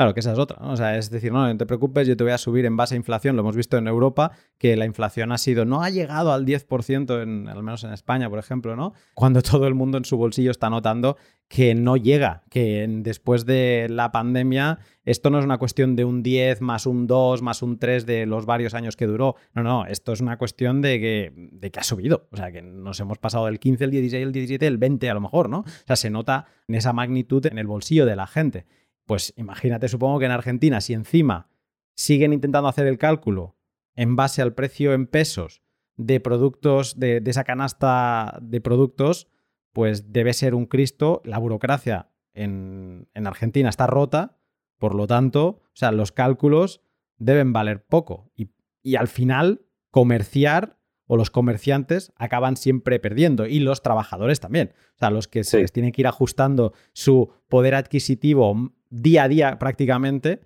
[0.00, 0.56] Claro, que esa es otra.
[0.62, 2.94] O sea, es decir, no, no te preocupes, yo te voy a subir en base
[2.94, 3.36] a inflación.
[3.36, 7.22] Lo hemos visto en Europa, que la inflación ha sido, no ha llegado al 10%,
[7.22, 8.94] en, al menos en España, por ejemplo, ¿no?
[9.12, 13.88] Cuando todo el mundo en su bolsillo está notando que no llega, que después de
[13.90, 17.78] la pandemia esto no es una cuestión de un 10 más un 2 más un
[17.78, 19.36] 3 de los varios años que duró.
[19.52, 22.26] No, no, esto es una cuestión de que, de que ha subido.
[22.32, 25.14] O sea, que nos hemos pasado del 15, el 16, el 17, el 20 a
[25.14, 25.58] lo mejor, ¿no?
[25.58, 28.64] O sea, se nota en esa magnitud en el bolsillo de la gente.
[29.10, 31.48] Pues imagínate, supongo que en Argentina, si encima
[31.96, 33.56] siguen intentando hacer el cálculo
[33.96, 35.62] en base al precio en pesos
[35.96, 39.26] de productos, de, esa canasta de productos,
[39.72, 41.22] pues debe ser un Cristo.
[41.24, 44.38] La burocracia en, Argentina está rota,
[44.78, 46.80] Por lo tanto, o sea, los cálculos
[47.18, 48.30] deben valer poco.
[48.36, 54.72] Y, y al final, comerciar o los comerciantes acaban siempre perdiendo y los trabajadores también.
[54.94, 59.28] O sea, los que se les tiene que ir ajustando su poder adquisitivo día a
[59.28, 60.40] día prácticamente,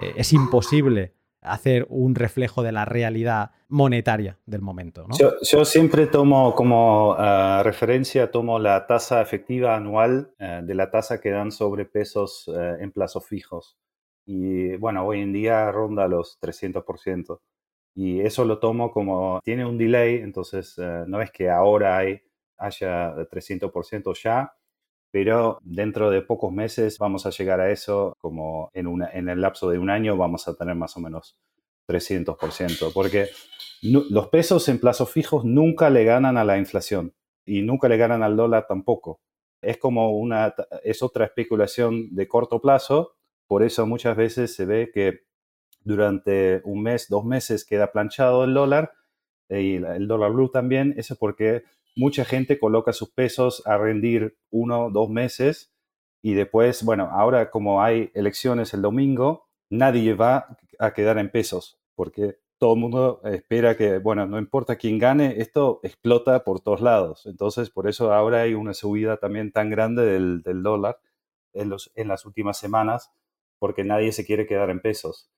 [0.00, 5.06] eh, es imposible hacer un reflejo de la realidad monetaria del momento.
[5.18, 11.20] Yo, siempre tomo como ah, referencia, tomo la tasa efectiva anual eh, de la tasa
[11.20, 13.78] que dan sobre pesos eh, en plazos fijos.
[14.24, 17.40] Y bueno, hoy en día ronda los 300%.
[17.94, 22.20] Y eso lo tomo como, tiene un delay, entonces eh, no es que ahora hay,
[22.58, 24.52] haya 300% ya,
[25.10, 29.40] pero dentro de pocos meses vamos a llegar a eso, como en, una, en el
[29.40, 31.38] lapso de un año vamos a tener más o menos
[31.88, 33.28] 300%, porque
[33.82, 37.14] los pesos en plazos fijos nunca le ganan a la inflación
[37.44, 39.20] y nunca le ganan al dólar tampoco.
[39.62, 43.16] Es como una, es otra especulación de corto plazo,
[43.46, 45.26] por eso muchas veces se ve que
[45.86, 48.92] durante un mes, dos meses queda planchado el dólar
[49.48, 50.94] eh, y el dólar blue también.
[50.96, 51.62] Eso es porque
[51.96, 55.72] mucha gente coloca sus pesos a rendir uno, dos meses
[56.22, 61.78] y después, bueno, ahora como hay elecciones el domingo, nadie va a quedar en pesos
[61.94, 66.80] porque todo el mundo espera que, bueno, no importa quién gane, esto explota por todos
[66.80, 67.26] lados.
[67.26, 70.98] Entonces, por eso ahora hay una subida también tan grande del, dólar
[71.52, 71.70] en,
[72.08, 73.12] las últimas semanas,
[73.58, 75.30] porque nadie se quiere quedar en pesos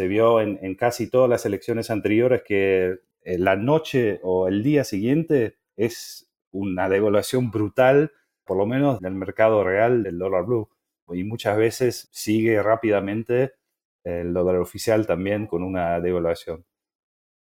[0.00, 4.82] se vio en, casi todas las elecciones anteriores que eh, la noche o el día
[4.82, 8.12] siguiente es una devaluación brutal,
[8.44, 10.68] por lo menos del mercado real del dólar blue.
[11.12, 13.52] Y muchas veces sigue rápidamente
[14.04, 16.64] el dólar oficial también con una devaluación.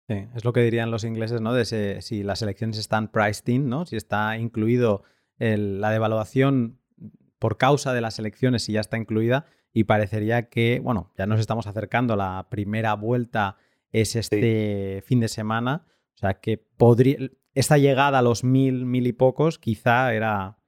[0.09, 1.55] Sí, es lo que dirían los ingleses, ¿no?
[1.55, 1.65] De
[2.03, 3.87] si las elecciones están priced in, ¿no?
[3.87, 5.05] Si está incluido
[5.39, 6.81] la devaluación
[7.39, 11.41] por causa de las elecciones, si ya está incluida, y parecería que, bueno, ya nos
[11.41, 13.57] estamos acercando, la primera vuelta
[13.91, 17.19] es este fin de semana, o sea que podría,
[17.55, 20.59] esta llegada a los mil, mil y pocos quizá era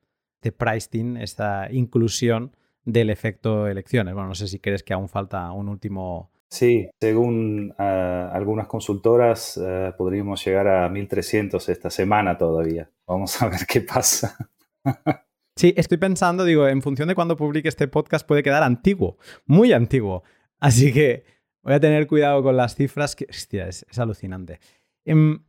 [0.43, 4.15] de pricing, esta inclusión del efecto elecciones.
[4.15, 6.31] Bueno, no sé si crees que aún falta un último...
[6.51, 12.91] Sí, según ah, algunas consultoras ah, podríamos llegar a 1300 esta semana todavía.
[13.07, 14.37] Vamos a ver qué pasa.
[15.57, 19.73] Sí, estoy pensando, digo, en función de cuando publique este podcast puede quedar antiguo, muy
[19.73, 20.25] antiguo.
[20.59, 21.25] Así que
[21.63, 24.59] voy a tener cuidado con las cifras, que hostia, es, alucinante.
[25.05, 25.45] Em,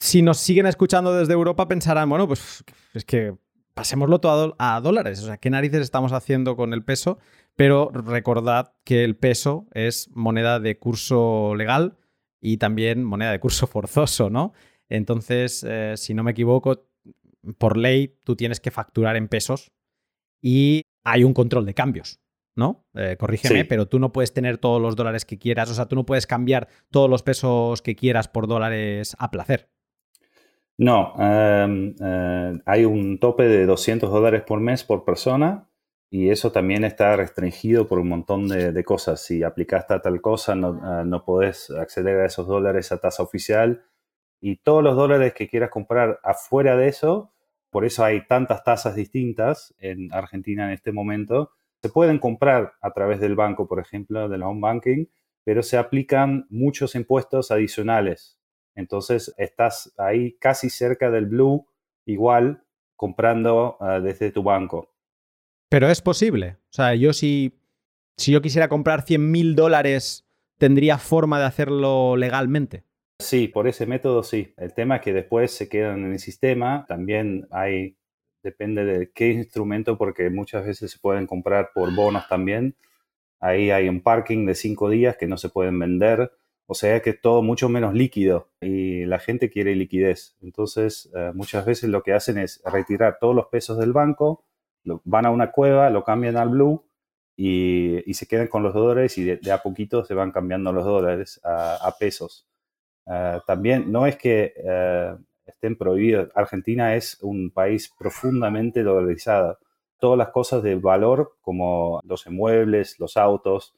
[0.00, 3.34] si nos siguen escuchando desde Europa pensarán, bueno, pues es que
[3.74, 5.22] pasémoslo todo a dólares.
[5.22, 7.18] O sea, ¿qué narices estamos haciendo con el peso?
[7.56, 11.96] Pero recordad que el peso es moneda de curso legal
[12.40, 14.52] y también moneda de curso forzoso, ¿no?
[14.88, 16.86] Entonces, eh, si no me equivoco,
[17.58, 19.72] por ley tú tienes que facturar en pesos
[20.40, 22.20] y hay un control de cambios,
[22.54, 22.86] ¿no?
[22.94, 25.96] Eh, corrígeme, pero tú no puedes tener todos los dólares que quieras, o sea, tú
[25.96, 29.73] no puedes cambiar todos los pesos que quieras por dólares a placer.
[30.78, 35.68] No, em, eh, hay un tope de 200 dólares por mes por persona
[36.10, 39.24] y eso también está restringido por un montón de, cosas.
[39.24, 43.22] Si aplicaste a tal cosa, no, uh, no podés acceder a esos dólares a tasa
[43.22, 43.84] oficial
[44.40, 47.34] y todos los dólares que quieras comprar afuera de eso
[47.74, 51.50] por eso hay tantas tasas distintas en Argentina en este momento.
[51.82, 55.06] Se pueden comprar a través del banco, por ejemplo, del home banking,
[55.42, 58.38] pero se aplican muchos impuestos adicionales.
[58.74, 61.66] Entonces estás ahí casi cerca del blue,
[62.04, 62.64] igual
[62.96, 64.90] comprando ah, desde tu banco.
[65.68, 66.56] Pero es posible.
[66.64, 67.58] O sea, yo si,
[68.16, 70.24] si yo quisiera comprar 100 mil dólares,
[70.58, 72.84] ¿tendría forma de hacerlo legalmente?
[73.18, 74.54] Sí, por ese método sí.
[74.56, 76.84] El tema es que después se quedan en el sistema.
[76.88, 77.96] También hay,
[78.42, 82.76] depende de qué instrumento, porque muchas veces se pueden comprar por bonos también.
[83.40, 86.32] Ahí hay un parking de cinco días que no se pueden vender.
[86.66, 90.36] O sea que todo mucho menos líquido y la gente quiere liquidez.
[90.40, 94.44] Entonces, eh, muchas veces lo que hacen es retirar todos los pesos del banco,
[95.04, 96.84] van a una cueva, lo cambian al blue
[97.36, 101.40] y, se quedan con los dólares y de, a poquito se van cambiando los dólares
[101.44, 102.46] a pesos.
[103.06, 106.30] Eh, también no es que eh, estén prohibidos.
[106.34, 109.58] Argentina es un país profundamente dolarizado.
[109.98, 113.74] Todas las cosas de valor, como los inmuebles, los autos,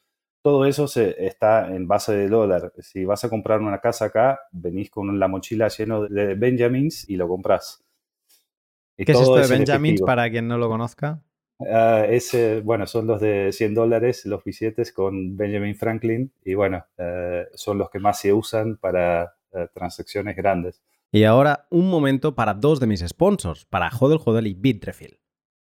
[0.47, 2.73] todo eso se, está en base de dólar.
[2.79, 7.17] Si vas a comprar una casa acá, venís con la mochila lleno de Benjamins y
[7.17, 7.85] lo compras.
[8.97, 11.21] ¿Qué es esto de Benjamins para quien no lo conozca?
[11.59, 16.87] Uh, ese, bueno, son los de 100 dólares, los billetes con Benjamin Franklin, y bueno,
[16.97, 20.81] eh, son los que más se usan para eh, transacciones grandes.
[21.11, 25.19] Y ahora un momento para dos de mis sponsors, para Hodel Hodel y Bitrefill.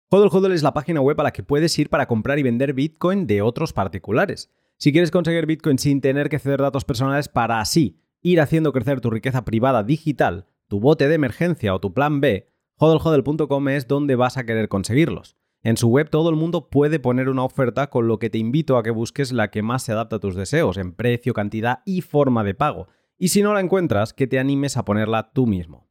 [0.10, 2.74] Hodl Hodl es la página web a la que puedes ir para comprar y vender
[2.74, 4.50] Bitcoin de otros particulares.
[4.82, 9.02] Si quieres conseguir Bitcoin sin tener que ceder datos personales para así ir haciendo crecer
[9.02, 14.16] tu riqueza privada digital, tu bote de emergencia o tu plan B, hodlhodl.com es donde
[14.16, 15.36] vas a querer conseguirlos.
[15.64, 18.78] En su web todo el mundo puede poner una oferta con lo que te invito
[18.78, 22.00] a que busques la que más se adapta a tus deseos en precio, cantidad y
[22.00, 22.88] forma de pago.
[23.18, 25.89] Y si no la encuentras, que te animes a ponerla tú mismo.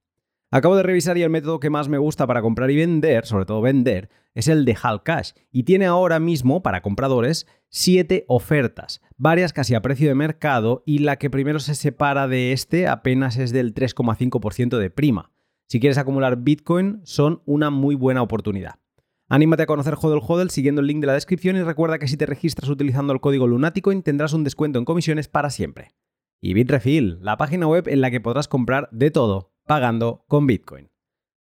[0.50, 3.44] Acabo de revisar y el método que más me gusta para comprar y vender, sobre
[3.44, 9.02] todo vender, es el de Hal Cash y tiene ahora mismo para compradores 7 ofertas,
[9.18, 13.36] varias casi a precio de mercado y la que primero se separa de este apenas
[13.36, 15.32] es del 3,5% de prima.
[15.66, 18.76] Si quieres acumular Bitcoin son una muy buena oportunidad.
[19.28, 22.16] Anímate a conocer Hodel Hodel siguiendo el link de la descripción y recuerda que si
[22.16, 25.94] te registras utilizando el código Lunáticoin tendrás un descuento en comisiones para siempre.
[26.40, 30.90] Y Bitrefill, la página web en la que podrás comprar de todo pagando con Bitcoin.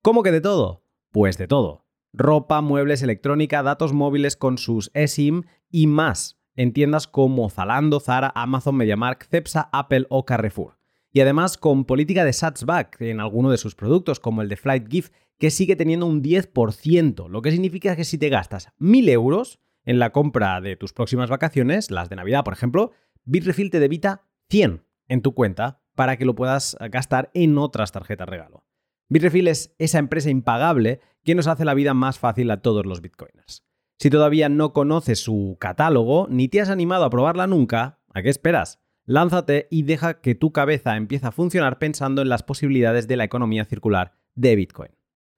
[0.01, 0.83] ¿Cómo que de todo?
[1.11, 1.85] Pues de todo.
[2.13, 8.31] Ropa, muebles, electrónica, datos móviles con sus eSIM y más en tiendas como Zalando, Zara,
[8.33, 10.79] Amazon, MediaMarkt, Cepsa, Apple o Carrefour.
[11.11, 14.89] Y además con política de Satsback en alguno de sus productos, como el de Flight
[14.89, 19.59] Gift, que sigue teniendo un 10%, lo que significa que si te gastas 1.000 euros
[19.83, 22.91] en la compra de tus próximas vacaciones, las de Navidad, por ejemplo,
[23.25, 28.27] Bitrefill te debita 100 en tu cuenta para que lo puedas gastar en otras tarjetas
[28.27, 28.63] regalo.
[29.09, 33.01] Bitrefill es esa empresa impagable que nos hace la vida más fácil a todos los
[33.01, 33.63] bitcoiners.
[33.99, 38.29] Si todavía no conoces su catálogo ni te has animado a probarla nunca, ¿a qué
[38.29, 38.79] esperas?
[39.05, 43.23] Lánzate y deja que tu cabeza empiece a funcionar pensando en las posibilidades de la
[43.23, 44.91] economía circular de Bitcoin.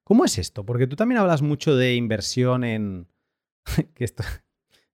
[0.04, 0.64] ¿Cómo es esto?
[0.64, 3.08] Porque tú también hablas mucho de inversión en...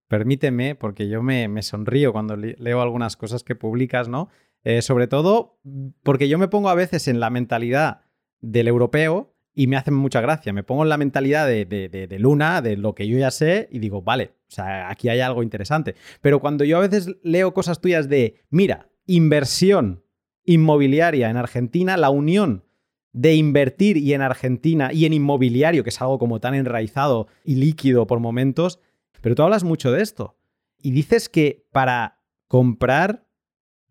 [0.08, 4.28] Permíteme, porque yo me sonrío cuando leo algunas cosas que publicas, ¿no?
[4.64, 5.58] Eh, sobre todo
[6.02, 8.02] porque yo me pongo a veces en la mentalidad
[8.40, 10.52] del europeo y me hacen mucha gracia.
[10.52, 14.02] Me pongo en la mentalidad de, Luna, de lo que yo ya sé, y digo,
[14.02, 15.94] vale, o sea, aquí hay algo interesante.
[16.20, 20.04] Pero cuando yo a veces leo cosas tuyas de, mira, inversión
[20.44, 22.64] inmobiliaria en Argentina, la unión
[23.12, 27.56] de invertir y en Argentina y en inmobiliario, que es algo como tan enraizado y
[27.56, 28.80] líquido por momentos,
[29.20, 30.36] pero tú hablas mucho de esto.
[30.78, 33.26] Y dices que para comprar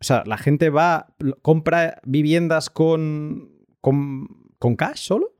[0.02, 5.32] o sea, la gente va, compra viviendas con, con, cash solo.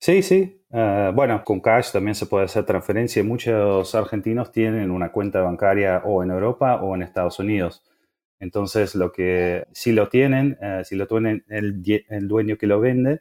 [0.00, 0.60] Sí, sí.
[0.72, 3.22] Eh, bueno, con cash también se puede hacer transferencia.
[3.22, 7.84] Muchos argentinos tienen una cuenta bancaria o en Europa o en Estados Unidos.
[8.40, 11.80] Entonces, lo que si lo tienen, eh, si lo tienen el,
[12.26, 13.20] dueño que lo vende,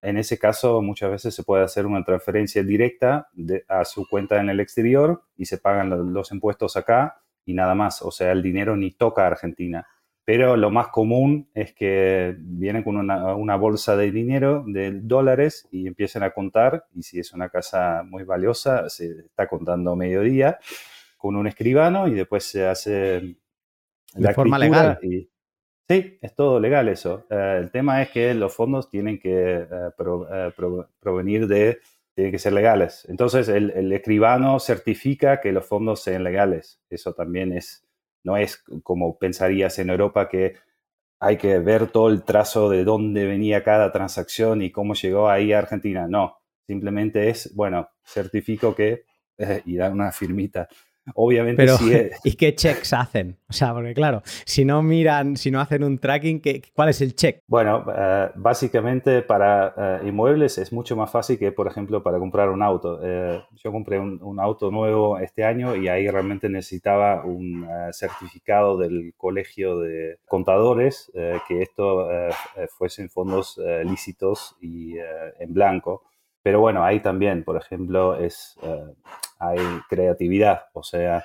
[0.00, 3.30] en ese caso muchas veces se puede hacer una transferencia directa
[3.66, 8.00] a su cuenta en el exterior y se pagan los impuestos acá y nada más.
[8.02, 9.84] O sea, el dinero ni toca a Argentina
[10.26, 15.86] pero lo más común es que vienen con una, bolsa de dinero, de dólares, y
[15.86, 20.58] empiezan a contar, y si es una casa muy valiosa, se está contando mediodía
[21.16, 23.36] con un escribano y después se hace
[24.16, 24.98] la de forma legal.
[25.00, 25.30] Y,
[25.88, 27.24] sí, es todo legal eso.
[27.30, 30.52] Eh, el tema es que los fondos tienen que eh, eh,
[30.98, 31.78] provenir de,
[32.16, 33.06] tienen que ser legales.
[33.08, 36.80] Entonces el, el escribano certifica que los fondos sean legales.
[36.90, 37.85] Eso también es
[38.26, 40.56] no es como pensarías en Europa que
[41.20, 45.52] hay que ver todo el trazo de dónde venía cada transacción y cómo llegó ahí
[45.52, 46.06] a Argentina.
[46.08, 49.04] No, simplemente es, bueno, certifico que
[49.38, 50.68] eh, y dan una firmita.
[51.14, 51.76] Obviamente Pero,
[52.24, 53.36] ¿Y qué checks hacen?
[53.48, 57.00] O sea, porque claro, si no miran, si no hacen un tracking, ¿qué, ¿cuál es
[57.00, 57.42] el check?
[57.46, 62.50] Bueno, eh, básicamente para eh, inmuebles es mucho más fácil que, por ejemplo, para comprar
[62.50, 62.98] un auto.
[63.02, 69.14] Eh, yo compré un, auto nuevo este año y ahí realmente necesitaba un certificado del
[69.16, 71.10] colegio de contadores
[71.48, 72.06] que esto
[72.76, 76.02] fuesen fondos lícitos y en blanco.
[76.46, 78.94] Pero bueno, ahí también, por ejemplo, es, eh,
[79.40, 81.24] hay creatividad, o sea,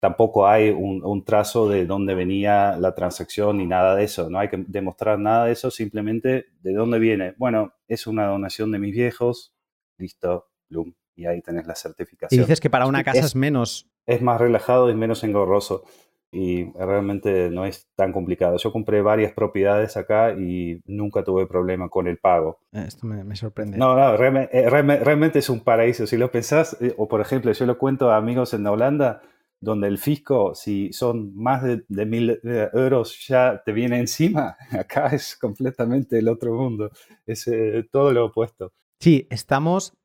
[0.00, 4.50] tampoco hay un, trazo de dónde venía la transacción ni nada de eso, no hay
[4.50, 7.32] que demostrar nada de eso, simplemente de dónde viene.
[7.38, 9.54] Bueno, es una donación de mis viejos,
[9.96, 12.38] listo, Bloom, y ahí tenés la certificación.
[12.38, 13.88] Y dices que para una casa es, es menos.
[14.04, 15.84] Es más relajado y menos engorroso
[16.32, 18.56] y realmente no es tan complicado.
[18.56, 22.60] Yo compré varias propiedades acá y nunca tuve problema con el pago.
[22.72, 23.76] Eh, esto me, sorprende.
[23.76, 26.06] No, no, eh, realmente, es un paraíso.
[26.06, 29.22] Si lo pensás, eh, o por ejemplo, yo lo cuento a amigos en Holanda,
[29.60, 32.40] donde el fisco, si son más de, mil
[32.72, 34.56] euros, ya te viene encima.
[34.70, 36.90] Acá es completamente el otro mundo.
[37.26, 37.50] Es
[37.90, 38.72] todo lo opuesto.
[39.00, 39.96] Sí, estamos,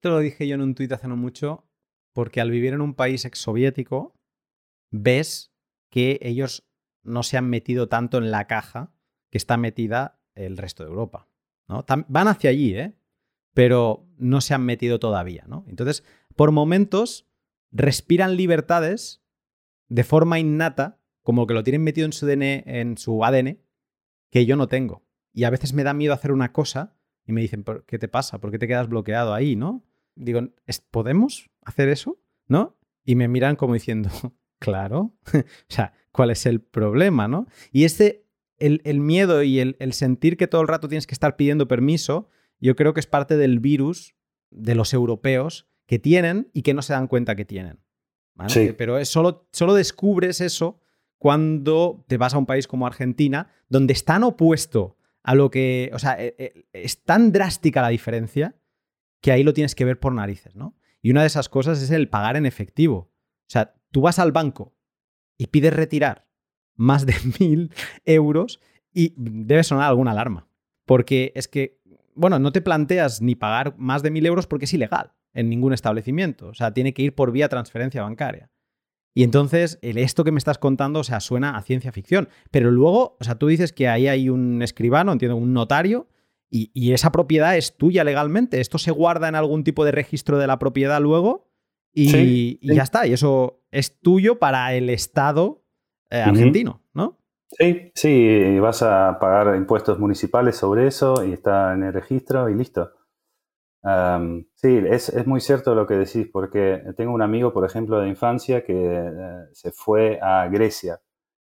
[0.00, 1.64] te lo dije yo en un tuit hace no mucho,
[2.12, 4.15] porque al vivir en un país exsoviético,
[4.90, 5.52] ves
[5.90, 6.66] que ellos
[7.02, 8.92] no se han metido tanto en la caja
[9.30, 11.28] que está metida el resto de Europa.
[11.68, 11.84] ¿no?
[12.08, 12.94] Van hacia allí, ¿eh?
[13.54, 15.64] pero no se han metido todavía, ¿no?
[15.68, 17.26] Entonces, por momentos,
[17.70, 19.22] respiran libertades
[19.88, 23.58] de forma innata, como que lo tienen metido en su, en su ADN,
[24.30, 25.04] que yo no tengo.
[25.32, 28.40] Y a veces me da miedo hacer una cosa y me dicen, ¿qué te pasa?
[28.40, 29.84] ¿Por qué te quedas bloqueado ahí, no?
[30.14, 30.40] Digo,
[30.90, 32.20] ¿podemos hacer eso?
[32.46, 32.78] ¿No?
[33.04, 34.10] Y me miran como diciendo,
[34.58, 35.14] claro.
[35.34, 37.46] o sea, ¿cuál es el problema, no?
[37.72, 38.26] Y este,
[38.58, 42.28] el, miedo y el, sentir que todo el rato tienes que estar pidiendo permiso,
[42.60, 44.14] yo creo que es parte del virus
[44.50, 47.80] de los europeos que tienen y que no se dan cuenta que tienen.
[48.76, 50.80] Pero es solo, solo descubres eso
[51.18, 55.90] cuando te vas a un país como Argentina, donde es tan opuesto a lo que.
[55.94, 58.56] O sea, e, e, es tan drástica la diferencia
[59.20, 60.76] que ahí lo tienes que ver por narices, ¿no?
[61.00, 62.96] Y una de esas cosas es el pagar en efectivo.
[62.96, 64.74] O sea, tú vas al banco
[65.38, 66.26] y pides retirar
[66.74, 67.72] más de mil
[68.04, 68.60] euros
[68.92, 70.48] y debe sonar alguna alarma.
[70.84, 71.80] Porque es que,
[72.14, 75.72] bueno, no te planteas ni pagar más de mil euros porque es ilegal en ningún
[75.72, 76.48] establecimiento.
[76.48, 78.50] O sea, tiene que ir por vía transferencia bancaria.
[79.14, 82.28] Y entonces, esto que me estás contando, o sea, suena a ciencia ficción.
[82.50, 86.08] Pero luego, o sea, tú dices que ahí hay un escribano, entiendo, un notario,
[86.48, 88.60] y, esa propiedad es tuya legalmente.
[88.60, 91.50] Esto se guarda en algún tipo de registro de la propiedad luego
[91.96, 93.06] y, ya está.
[93.06, 95.62] Y eso es tuyo para el Estado
[96.10, 97.18] eh, argentino, ¿no?
[97.48, 102.54] Sí, sí, vas a pagar impuestos municipales sobre eso y está en el registro y
[102.54, 102.90] listo
[104.54, 108.64] sí, es, muy cierto lo que decís, porque tengo un amigo, por ejemplo, de infancia
[108.64, 111.00] que eh, se fue a Grecia.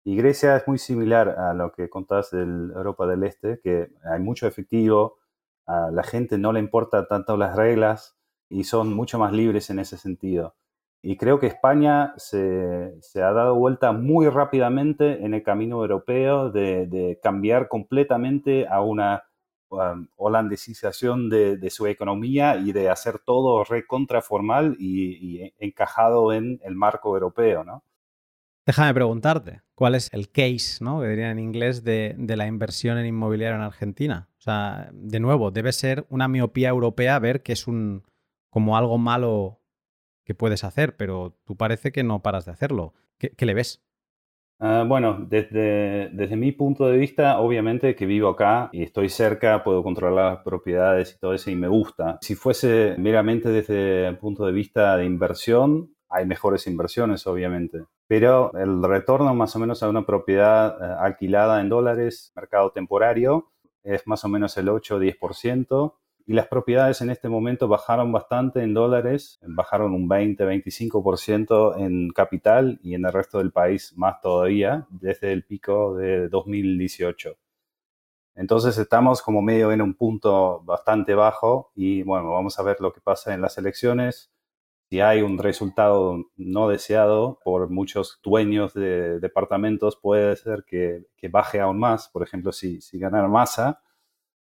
[0.05, 4.21] Y Grecia es muy similar a lo que contás de Europa del Este, que hay
[4.21, 5.19] mucho efectivo,
[5.67, 8.17] a la gente no le importa tanto las reglas
[8.49, 10.55] y son mucho más libres en ese sentido.
[11.01, 17.19] Y creo que España se, ha dado vuelta muy rápidamente en el camino europeo de
[17.23, 19.23] cambiar completamente a una
[19.71, 26.75] um, holandesización de, su economía y de hacer todo recontraformal y, y encajado en el
[26.75, 27.85] marco europeo, ¿no?
[28.67, 31.01] Déjame preguntarte, ¿cuál es el case, ¿no?
[31.01, 34.29] que diría en inglés, de, de, la inversión en inmobiliario en Argentina?
[34.37, 38.03] O sea, de nuevo, debe ser una miopía europea ver que es un
[38.51, 39.61] como algo malo
[40.25, 42.95] que puedes hacer, pero tú parece que no paras de hacerlo.
[43.19, 43.83] qué le ves?
[44.61, 49.63] Ah, bueno, desde, desde mi punto de vista, obviamente que vivo acá y estoy cerca,
[49.63, 52.19] puedo controlar las propiedades y todo eso y me gusta.
[52.23, 57.85] Si fuese meramente desde el punto de vista de inversión, hay mejores inversiones, obviamente.
[58.09, 63.53] Pero el retorno más o menos a una propiedad eh, alquilada en dólares, mercado temporario,
[63.85, 65.95] es más o menos el 8 o 10%
[66.29, 72.79] y las propiedades en este momento bajaron bastante en dólares, bajaron un 20-25% en capital
[72.83, 77.35] y en el resto del país más todavía desde el pico de 2018.
[78.35, 82.93] Entonces estamos como medio en un punto bastante bajo y bueno, vamos a ver lo
[82.93, 84.31] que pasa en las elecciones.
[84.91, 91.59] Si hay un resultado no deseado por muchos dueños de departamentos, puede ser que, baje
[91.59, 92.11] aún más.
[92.11, 93.81] Por ejemplo, si, si ganara masa,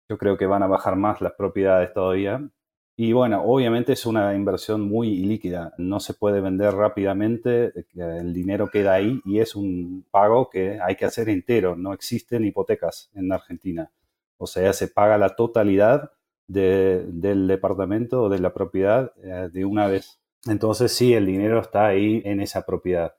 [0.08, 2.48] yo creo que van a bajar más las propiedades todavía.
[2.96, 8.68] Y bueno, obviamente es una inversión muy líquida, no se puede vender rápidamente, el dinero
[8.68, 13.32] queda ahí y es un pago que hay que hacer entero, no existen hipotecas en
[13.32, 13.90] Argentina.
[14.38, 16.12] O sea, se paga la totalidad
[16.46, 20.20] del departamento o de la propiedad eh, de una vez.
[20.46, 23.16] Entonces sí, el dinero está ahí en esa propiedad.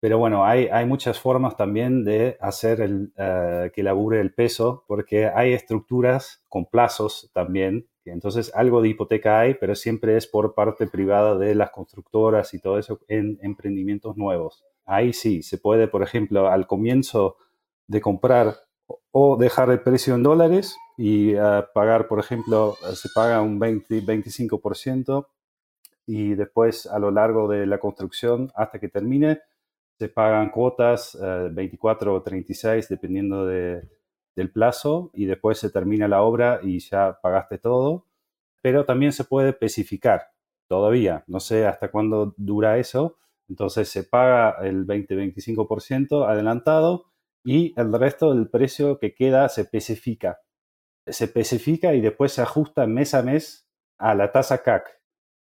[0.00, 4.84] Pero bueno, hay, hay muchas formas también de hacer el, eh, que labure el peso,
[4.88, 7.86] porque hay estructuras con plazos también.
[8.06, 12.60] Entonces, algo de hipoteca hay, pero siempre es por parte privada de las constructoras y
[12.60, 14.64] todo eso en emprendimientos nuevos.
[14.86, 17.36] Ahí sí, se puede, por ejemplo, al comienzo
[17.86, 18.56] de comprar
[19.12, 24.02] o dejar el precio en dólares y eh, pagar, por ejemplo, se paga un 20,
[24.02, 25.26] 25%
[26.06, 29.40] y después a lo largo de la construcción hasta que termine
[30.00, 36.22] se pagan cuotas 24 eh, o 36 dependiendo del plazo y después se termina la
[36.22, 38.06] obra y ya pagaste todo.
[38.62, 40.30] Pero también se puede especificar
[40.68, 43.18] todavía, no sé hasta cuándo dura eso.
[43.46, 47.04] Entonces se paga el 20-25% adelantado
[47.44, 50.40] y el resto del precio que queda se especifica.
[51.06, 54.98] Se especifica y después se ajusta mes a mes a la tasa CAC,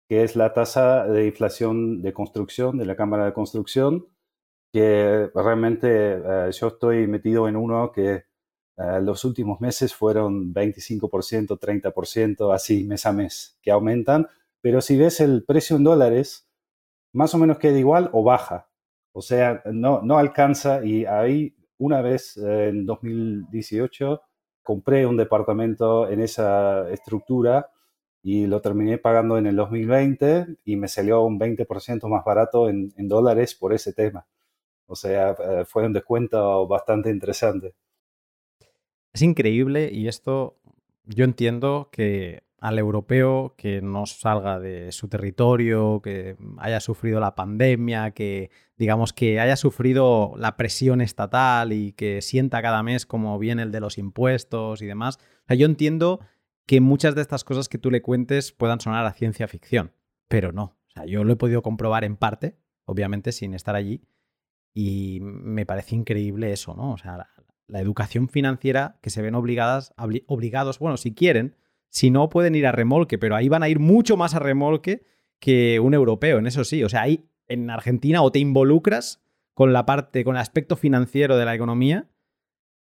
[0.09, 4.05] que es la tasa de inflación de construcción de la Cámara de Construcción,
[4.71, 8.25] que realmente eh, yo estoy metido en uno que
[8.77, 14.27] eh, los últimos meses fueron 25%, 30%, así mes a mes, que aumentan,
[14.61, 16.49] pero si ves el precio en dólares,
[17.13, 18.69] más o menos queda igual o baja.
[19.11, 24.21] O sea, no, no alcanza y ahí una vez eh, en 2018
[24.61, 27.71] compré un departamento en esa estructura
[28.21, 32.91] y lo terminé pagando en el 2020 y me salió un 20% más barato en,
[33.07, 34.27] dólares por ese tema.
[34.89, 37.75] O sea, eh, fue un descuento bastante interesante.
[39.13, 40.59] Es increíble y esto
[41.05, 47.35] yo entiendo que al europeo que no salga de su territorio, que haya sufrido la
[47.35, 53.37] pandemia, que digamos que haya sufrido la presión estatal y que sienta cada mes como
[53.37, 55.17] viene el de los impuestos y demás.
[55.17, 56.19] O sea, yo entiendo
[56.65, 59.93] que muchas de estas cosas que tú le cuentes puedan sonar a ciencia ficción,
[60.27, 60.63] pero no.
[60.63, 64.01] O sea, yo lo he podido comprobar en parte, obviamente sin estar allí,
[64.79, 66.93] y me parece increíble eso, ¿no?
[66.93, 67.27] O sea,
[67.67, 69.93] la, educación financiera que se ven obligadas,
[70.25, 71.55] obligados, bueno, si quieren,
[71.89, 75.03] si no pueden ir a remolque, pero ahí van a ir mucho más a remolque
[75.37, 76.81] que un europeo, en eso sí.
[76.83, 79.21] O sea, ahí en Argentina o te involucras
[79.53, 82.07] con la parte, con el aspecto financiero de la economía,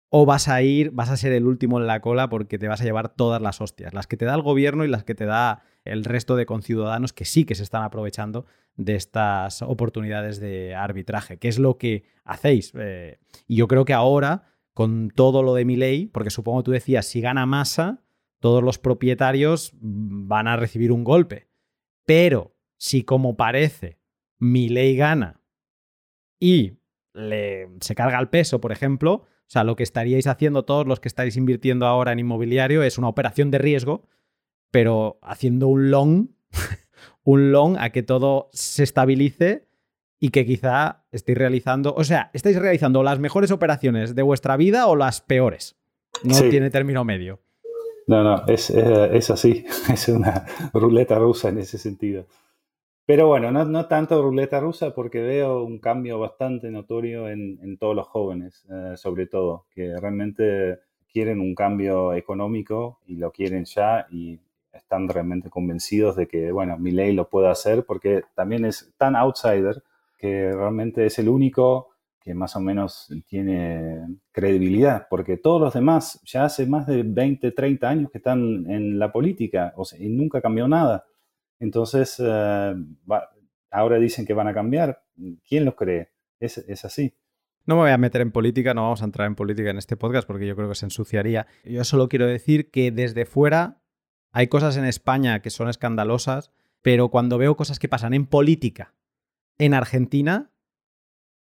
[0.09, 2.81] o vas a ir, vas a ser el último en la cola porque te vas
[2.81, 5.25] a llevar todas las hostias, las que te da el gobierno y las que te
[5.25, 8.45] da el resto de conciudadanos que sí que se están aprovechando
[8.75, 12.73] de estas oportunidades de arbitraje, que es lo que hacéis.
[12.75, 16.71] Eh, y yo creo que ahora, con todo lo de mi ley, porque supongo tú
[16.71, 18.01] decías, si gana masa,
[18.39, 21.49] todos los propietarios van a recibir un golpe.
[22.05, 23.99] Pero si como parece
[24.39, 25.41] mi ley gana
[26.39, 26.79] y
[27.13, 30.99] le, se carga el peso, por ejemplo, o sea, lo que estaríais haciendo todos los
[30.99, 34.07] que estáis invirtiendo ahora en inmobiliario es una operación de riesgo,
[34.69, 36.27] pero haciendo un long,
[37.23, 39.67] un long a que todo se estabilice
[40.19, 44.85] y que quizá estéis realizando, o sea, estáis realizando las mejores operaciones de vuestra vida
[44.85, 45.77] o las peores.
[46.23, 47.39] No tiene término medio.
[48.05, 52.27] No, no, es, eh, es, así, es una ruleta rusa en ese sentido.
[53.09, 57.75] Pero bueno, no, no tanto ruleta rusa porque veo un cambio bastante notorio en, en
[57.79, 60.77] todos los jóvenes, eh, sobre todo, que realmente
[61.11, 64.39] quieren un cambio económico y lo quieren ya y
[64.71, 69.15] están realmente convencidos de que, bueno, mi ley lo puede hacer porque también es tan
[69.15, 69.81] outsider
[70.19, 71.87] que realmente es el único
[72.21, 77.53] que más o menos tiene credibilidad, porque todos los demás ya hace más de 20,
[77.53, 81.05] 30 años que están en la política o sea, y nunca cambió nada.
[81.59, 82.75] Entonces, eh,
[83.71, 85.03] ahora dicen que van a cambiar.
[85.47, 86.11] ¿Quién lo cree?
[86.39, 87.13] Es, es así.
[87.65, 89.97] No me voy a meter en política, no vamos a entrar en política en este
[89.97, 91.45] podcast porque yo creo que se ensuciaría.
[91.63, 93.81] Yo solo quiero decir que desde fuera
[94.31, 96.51] hay cosas en España que son escandalosas,
[96.81, 98.95] pero cuando veo cosas que pasan en política
[99.57, 100.51] en Argentina,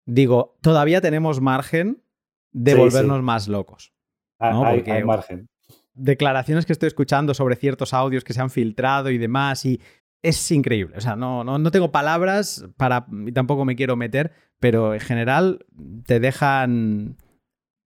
[0.05, 2.03] digo, todavía tenemos margen
[2.51, 3.93] de volvernos más locos.
[4.39, 5.49] Ah, hay, margen.
[5.93, 9.81] Declaraciones que estoy escuchando sobre ciertos audios que se han filtrado y demás, y
[10.21, 10.97] es increíble.
[10.97, 13.05] O sea, no, no, no tengo palabras para.
[13.25, 15.65] y tampoco me quiero meter, pero en general
[16.05, 17.17] te dejan.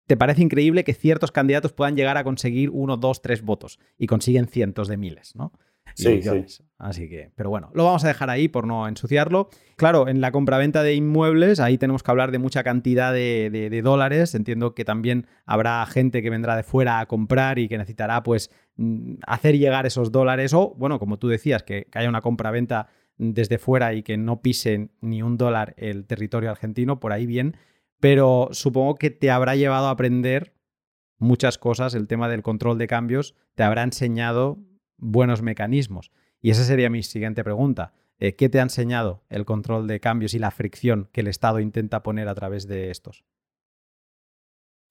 [0.06, 4.08] Te parece increíble que ciertos candidatos puedan llegar a conseguir uno, dos, tres votos y
[4.08, 5.52] consiguen cientos de miles, ¿no?
[5.94, 6.62] Sí, sí.
[6.78, 9.50] Así que, pero bueno, lo vamos a dejar ahí por no ensuciarlo.
[9.76, 14.34] Claro, en la compraventa de inmuebles, ahí tenemos que hablar de mucha cantidad de, dólares.
[14.34, 18.50] Entiendo que también habrá gente que vendrá de fuera a comprar y que necesitará, pues,
[18.76, 20.54] mm, hacer llegar esos dólares.
[20.54, 22.88] O, bueno, como tú decías, que, que haya una compraventa
[23.18, 27.56] desde fuera y que no pise ni un dólar el territorio argentino, por ahí bien.
[28.00, 30.54] Pero supongo que te habrá llevado a aprender
[31.18, 34.58] muchas cosas, el tema del control de cambios, te habrá enseñado
[35.00, 36.12] buenos mecanismos.
[36.40, 37.92] Y esa sería mi siguiente pregunta.
[38.18, 41.58] Eh, ¿Qué te ha enseñado el control de cambios y la fricción que el Estado
[41.58, 43.24] intenta poner a través de estos?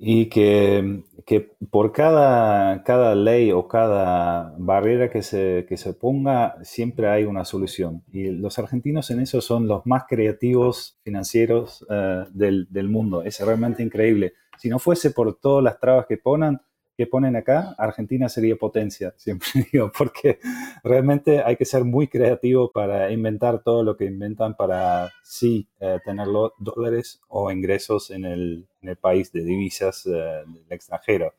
[0.02, 6.56] Y que, que por cada, cada, ley o cada barrera que se, que se ponga,
[6.64, 8.04] siempre hay una solución.
[8.12, 13.24] Y los argentinos en eso son los más creativos financieros eh, del, del, mundo.
[13.24, 14.34] Es realmente increíble.
[14.58, 16.62] Si no fuese por todas las trabas que ponen,
[17.00, 20.38] que ponen acá, Argentina sería potencia, siempre digo, porque
[20.84, 26.00] realmente hay que ser muy creativo para inventar todo lo que inventan para sí eh,
[26.04, 26.28] tener
[26.58, 30.10] dólares o ingresos en el, en el país de divisas eh,
[30.46, 31.34] del extranjero.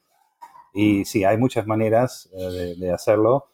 [0.73, 3.49] Y sí, hay muchas maneras eh, de, hacerlo.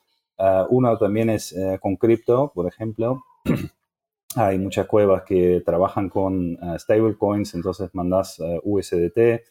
[0.71, 3.25] uno también es con cripto, por ejemplo.
[4.37, 9.43] hay muchas cuevas que trabajan con stablecoins, entonces mandas USDT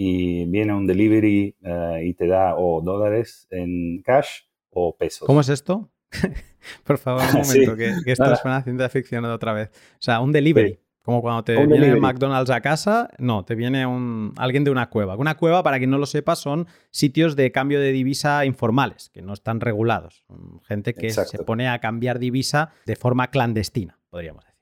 [0.00, 5.26] y viene un delivery eh, y te da o dólares en cash o pesos.
[5.26, 5.90] ¿Cómo es esto?
[6.84, 9.70] Por favor, un momento, que, esto suena a ciencia ficción otra vez.
[9.94, 10.78] O sea, un delivery.
[11.02, 14.90] Como cuando te viene el McDonald's a casa, no, te viene un, alguien de una
[14.90, 15.16] cueva.
[15.16, 19.22] Una cueva, para quien no lo sepa, son sitios de cambio de divisa informales, que
[19.22, 20.26] no están regulados.
[20.64, 24.58] Gente que se pone a cambiar divisa de forma clandestina, podríamos decir.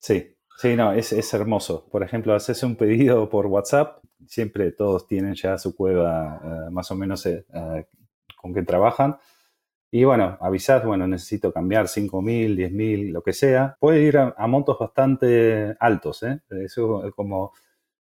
[0.00, 1.88] Sí, sí, no, es, es hermoso.
[1.90, 6.90] Por ejemplo, haces un pedido por WhatsApp siempre todos tienen ya su cueva eh, más
[6.90, 7.44] o menos eh,
[8.36, 9.16] con que trabajan.
[9.90, 13.76] Y bueno, avisás, bueno, necesito cambiar 5.000, 10.000, lo que sea.
[13.80, 16.22] Puede ir a, montos bastante altos.
[16.24, 16.40] ¿eh?
[16.50, 17.52] Eso es como,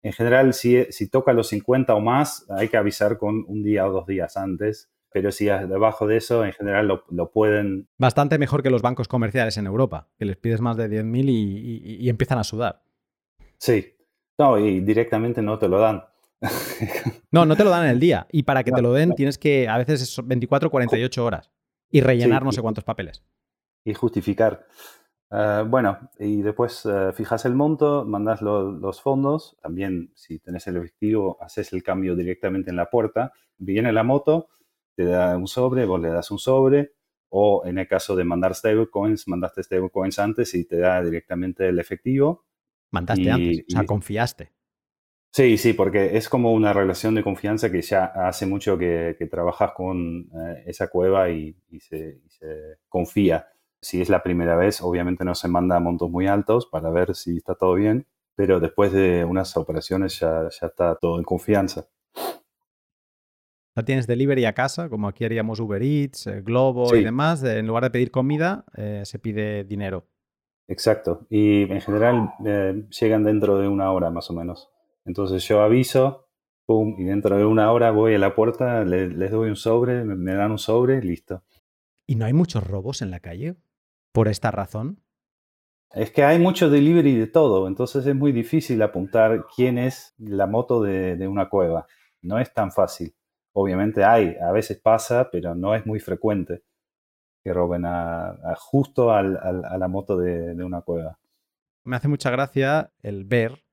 [0.03, 3.87] en general, si, si toca los 50 o más, hay que avisar con un día
[3.87, 4.89] o dos días antes.
[5.15, 7.87] Pero si debajo de eso, en general lo, pueden...
[7.99, 11.99] Bastante mejor que los bancos comerciales en Europa, que les pides más de 10.000 y,
[12.01, 12.83] y empiezan a sudar.
[13.59, 13.95] Sí,
[14.37, 16.03] no, y directamente no te lo dan.
[17.31, 18.27] no, no te lo dan en el día.
[18.33, 21.53] Y para que te lo den tienes que, a veces es 24 48 horas.
[21.93, 23.23] Y rellenar no sé cuántos papeles.
[23.85, 24.67] Y justificar.
[25.31, 29.57] Eh, bueno, y después eh, fijas el monto, mandas los fondos.
[29.63, 33.33] También, si tenés el efectivo, haces el cambio directamente en la puerta.
[33.59, 34.49] Viene la moto,
[34.95, 36.93] te da un sobre, vos le das un sobre.
[37.29, 41.79] O en el caso de mandar stablecoins, mandaste stablecoins antes y te da directamente el
[41.81, 42.47] efectivo.
[42.91, 44.53] Mandaste antes, o sea, confiaste.
[45.35, 49.73] Sí, sí, porque es como una relación de confianza que ya hace mucho que, trabajas
[49.73, 52.21] con eh, esa cueva y, se,
[52.89, 53.49] confía.
[53.81, 57.17] Si es la primera vez, obviamente no se manda a montos muy altos para ver
[57.17, 61.89] si está todo bien, pero después de unas operaciones ya, está todo en confianza.
[63.77, 67.43] Ya tienes delivery a casa, como aquí haríamos Uber Eats, eh, Globo y demás.
[67.43, 70.07] En lugar de pedir comida, eh, se pide dinero.
[70.69, 71.27] Exacto.
[71.29, 72.31] Y en general
[72.91, 74.71] llegan dentro de una hora más o menos.
[75.05, 76.29] Entonces yo aviso,
[76.67, 80.35] pum, y dentro de una hora voy a la puerta, les, doy un sobre, me,
[80.35, 81.43] dan un sobre, listo.
[82.07, 83.57] ¿Y no hay muchos robos en la calle
[84.13, 85.01] por esta razón?
[85.93, 90.47] Es que hay mucho delivery de todo, entonces es muy difícil apuntar quién es la
[90.47, 91.87] moto de, una cueva.
[92.21, 93.15] No es tan fácil.
[93.55, 96.63] Obviamente hay, a veces pasa, pero no es muy frecuente
[97.43, 101.19] que roben a, justo a la moto de, una cueva.
[101.85, 103.65] Me hace mucha gracia el ver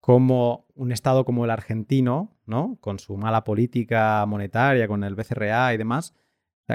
[0.00, 2.76] como un Estado como el argentino, ¿no?
[2.80, 6.14] con su mala política monetaria, con el BCRA y demás,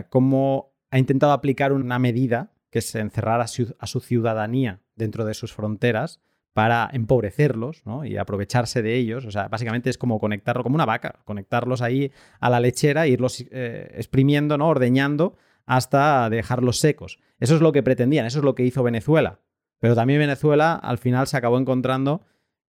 [0.10, 5.54] cómo ha intentado aplicar una medida que es encerrar a su, ciudadanía dentro de sus
[5.54, 6.20] fronteras
[6.54, 9.26] para empobrecerlos y aprovecharse de ellos.
[9.26, 13.10] O sea, básicamente es como conectarlo, como una vaca, conectarlos ahí a la lechera e
[13.10, 14.68] irlos eh, exprimiendo, ¿no?
[14.68, 15.36] ordeñando
[15.66, 17.20] hasta dejarlos secos.
[17.40, 19.40] Eso es lo que pretendían, eso es lo que hizo Venezuela.
[19.80, 22.24] Pero también Venezuela al final se acabó encontrando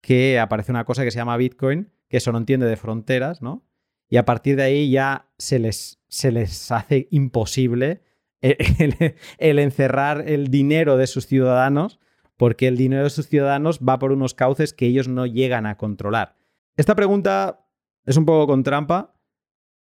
[0.00, 3.64] que aparece una cosa que se llama Bitcoin, que eso no entiende de fronteras, ¿no?
[4.08, 8.02] Y a partir de ahí ya se les, se les hace imposible
[8.40, 8.94] el,
[9.38, 11.98] encerrar el dinero de sus ciudadanos,
[12.36, 15.76] porque el dinero de sus ciudadanos va por unos cauces que ellos no llegan a
[15.76, 16.36] controlar.
[16.76, 17.66] Esta pregunta
[18.04, 19.14] es un poco con trampa,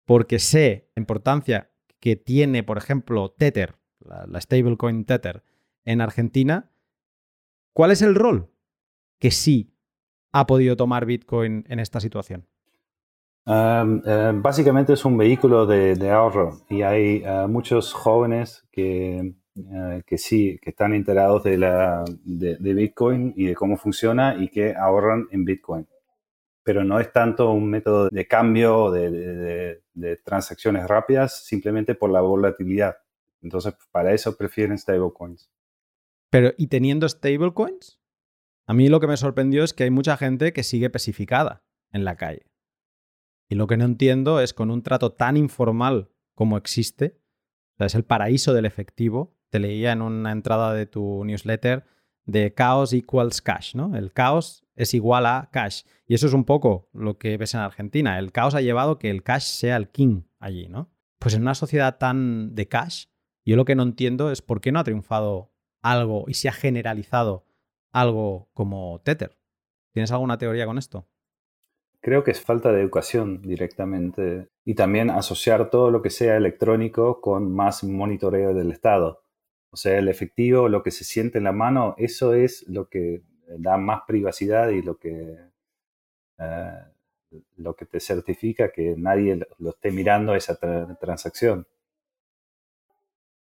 [0.04, 1.70] porque sé la importancia
[2.00, 5.44] que tiene, por ejemplo, Tether, la, stablecoin Tether,
[5.84, 6.70] en Argentina.
[7.72, 8.50] ¿Cuál es el rol
[9.18, 9.76] que sí
[10.32, 12.48] ha podido tomar Bitcoin en esta situación?
[13.46, 20.18] Eh, básicamente es un vehículo de, ahorro y hay eh, muchos jóvenes que, eh, que,
[20.18, 25.26] sí, que están enterados de, la, de, Bitcoin y de cómo funciona y que ahorran
[25.30, 25.86] en Bitcoin.
[26.64, 32.20] Pero no es tanto un método de cambio de, de transacciones rápidas, simplemente por la
[32.20, 32.96] volatilidad.
[33.42, 35.50] Entonces, para eso prefieren stablecoins.
[36.30, 38.00] Pero, ¿y teniendo stablecoins?
[38.66, 42.04] A mí lo que me sorprendió es que hay mucha gente que sigue pesificada en
[42.04, 42.46] la calle.
[43.50, 47.20] Y lo que no entiendo es con un trato tan informal como existe,
[47.74, 49.36] o sea, es el paraíso del efectivo.
[49.52, 51.84] Te leía en una entrada de tu newsletter
[52.24, 53.94] de chaos equals cash, ¿no?
[53.94, 55.82] El caos es igual a cash.
[56.06, 58.18] Y eso es un poco lo que ves en Argentina.
[58.18, 60.90] El caos ha llevado que el cash sea el king allí, ¿no?
[61.18, 63.08] Pues en una sociedad tan de cash,
[63.44, 66.52] yo lo que no entiendo es por qué no ha triunfado algo y se ha
[66.52, 67.44] generalizado
[67.92, 69.36] algo como Tether.
[69.92, 71.06] ¿Tienes alguna teoría con esto?
[72.00, 77.20] Creo que es falta de educación directamente y también asociar todo lo que sea electrónico
[77.20, 79.21] con más monitoreo del Estado.
[79.72, 83.22] O sea, el efectivo, lo que se siente en la mano, eso es lo que
[83.58, 85.38] da más privacidad y lo que,
[86.38, 86.82] eh,
[87.56, 90.58] lo que te certifica que nadie lo esté mirando esa
[91.00, 91.66] transacción.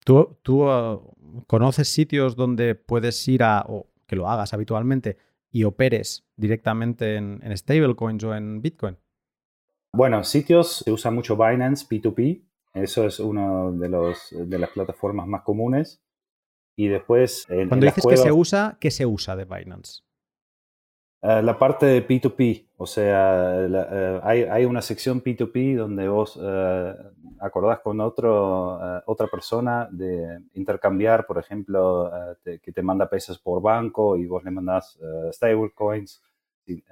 [0.05, 1.01] ¿Tú, tú ah,
[1.49, 3.67] conoces sitios donde puedes ir a,
[4.07, 5.17] que lo hagas habitualmente
[5.51, 8.97] y operes directamente en, stablecoins o en Bitcoin?
[9.93, 12.41] Bueno, sitios se usa mucho Binance P2P,
[12.75, 16.01] eso es una de, los, de las plataformas más comunes.
[16.77, 17.47] Y después...
[17.47, 20.03] Cuando dices que se usa, ¿qué se usa de Binance?
[21.23, 26.95] Eh, la parte de P2P, o sea, eh, hay, una sección P2P donde vos uh,
[27.41, 32.11] acordás con otro, otra persona de intercambiar, por ejemplo,
[32.43, 34.99] que te manda pesos por banco y vos le mandás
[35.31, 36.23] stablecoins
[36.65, 36.83] si,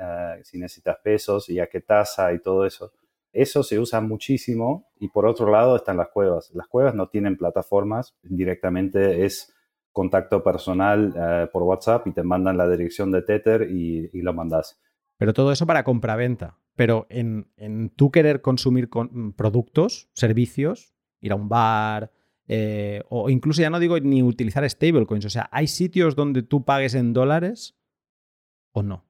[0.43, 2.93] si, necesitas pesos y a qué tasa y todo eso.
[3.33, 6.51] Eso se usa muchísimo y por otro lado están las cuevas.
[6.53, 9.55] Las cuevas no tienen plataformas, directamente es
[9.99, 14.81] contacto personal eh, por WhatsApp y te mandan la dirección de Tether y, lo mandas.
[15.17, 16.57] Pero todo eso para compraventa.
[16.77, 22.13] Pero en, en tú querer consumir con, productos, servicios, ir a un bar,
[22.47, 26.65] eh, o incluso ya no digo ni utilizar stablecoins, o sea, ¿hay sitios donde tú
[26.65, 27.77] pagues en dólares
[28.73, 29.05] o no?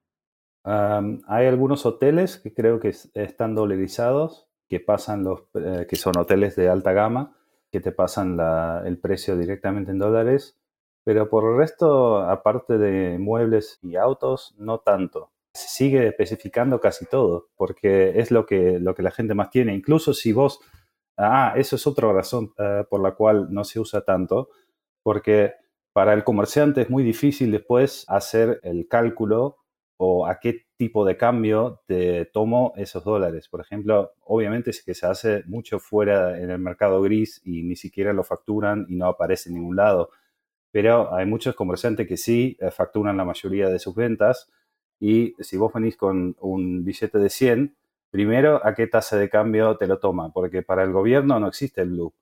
[0.61, 6.55] hay algunos hoteles que creo que están dolarizados, que pasan los, eh, que son hoteles
[6.55, 7.35] de alta gama,
[7.71, 8.37] que te pasan
[8.85, 10.58] el precio directamente en dólares,
[11.03, 15.31] pero por el resto, aparte de muebles y autos, no tanto.
[15.53, 19.73] Se sigue especificando casi todo, porque es lo que, lo que la gente más tiene.
[19.73, 20.59] Incluso si vos
[21.21, 24.51] Ah, eso es otra razón eh, por la cual no se usa tanto,
[25.03, 25.51] porque
[25.91, 29.57] para el comerciante es muy difícil después hacer el cálculo
[29.97, 33.49] o a qué tipo de cambio te tomo esos dólares.
[33.49, 37.75] Por ejemplo, obviamente es que se hace mucho fuera en el mercado gris y ni
[37.75, 40.11] siquiera lo facturan y no aparece en ningún lado.
[40.71, 44.49] Pero hay muchos comerciantes que sí eh, facturan la mayoría de sus ventas
[44.99, 47.75] y si vos venís con un billete de 100,
[48.11, 50.31] primero, ¿a qué tasa de cambio te lo toma?
[50.33, 52.13] Porque para el gobierno no existe el blue.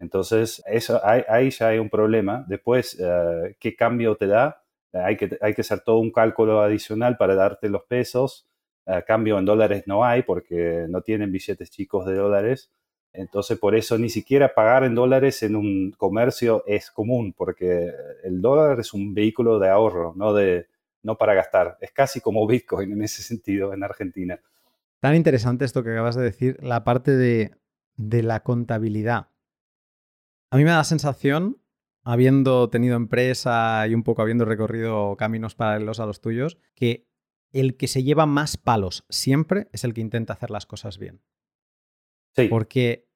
[0.00, 2.44] Entonces, eso, ahí, ya hay un problema.
[2.48, 4.60] Después, eh, ¿qué cambio te da?
[4.92, 8.46] hay, que, hay que hacer todo un cálculo adicional para darte los pesos.
[9.06, 12.70] cambio en dólares no hay porque no tienen billetes chicos de dólares.
[13.14, 17.92] Entonces, por eso ni siquiera pagar en dólares en un comercio es común, porque
[18.24, 20.66] el dólar es un vehículo de ahorro, no, de,
[21.04, 21.78] no para gastar.
[21.80, 24.40] Es casi como Bitcoin en ese sentido en Argentina.
[24.98, 27.52] Tan interesante esto que acabas de decir, la parte de,
[27.96, 29.28] la contabilidad.
[30.50, 31.58] A mí me da la sensación,
[32.02, 37.06] habiendo tenido empresa y un poco habiendo recorrido caminos paralelos a los tuyos, que
[37.52, 41.20] el que se lleva más palos siempre es el que intenta hacer las cosas bien.
[42.48, 43.08] Porque,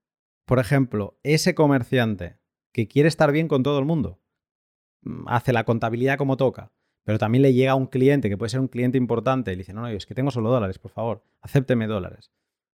[0.45, 2.39] por ejemplo, ese comerciante
[2.73, 4.21] que quiere estar bien con todo el mundo,
[5.03, 6.73] mm, hace la contabilidad como toca,
[7.05, 9.61] pero también le llega a un cliente que puede ser un cliente importante y le
[9.61, 12.31] dice, no, no, es que tengo solo dólares, por favor, acépteme dólares.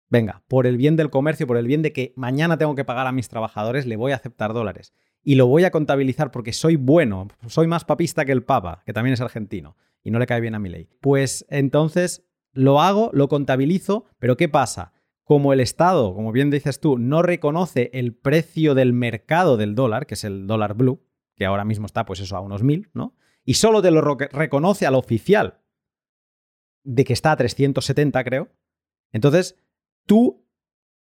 [0.10, 3.08] Venga, por el bien del comercio, por el bien de que mañana tengo que pagar
[3.08, 4.94] a mis trabajadores, le voy a aceptar dólares.
[5.24, 8.94] Y lo voy a contabilizar porque soy bueno, soy más papista que el Papa, que
[8.94, 10.90] también es argentino, y no le cae bien a mi ley.
[11.02, 14.94] Pues entonces lo hago, lo contabilizo, pero ¿qué pasa?
[15.30, 20.08] Como el Estado, como bien dices tú, no reconoce el precio del mercado del dólar,
[20.08, 21.06] que es el dólar blue,
[21.36, 23.14] que ahora mismo está pues eso a unos mil, ¿no?
[23.50, 25.60] y solo te lo reconoce al oficial
[26.84, 28.50] de que está a 370, creo.
[29.12, 29.56] Entonces,
[30.06, 30.46] tú,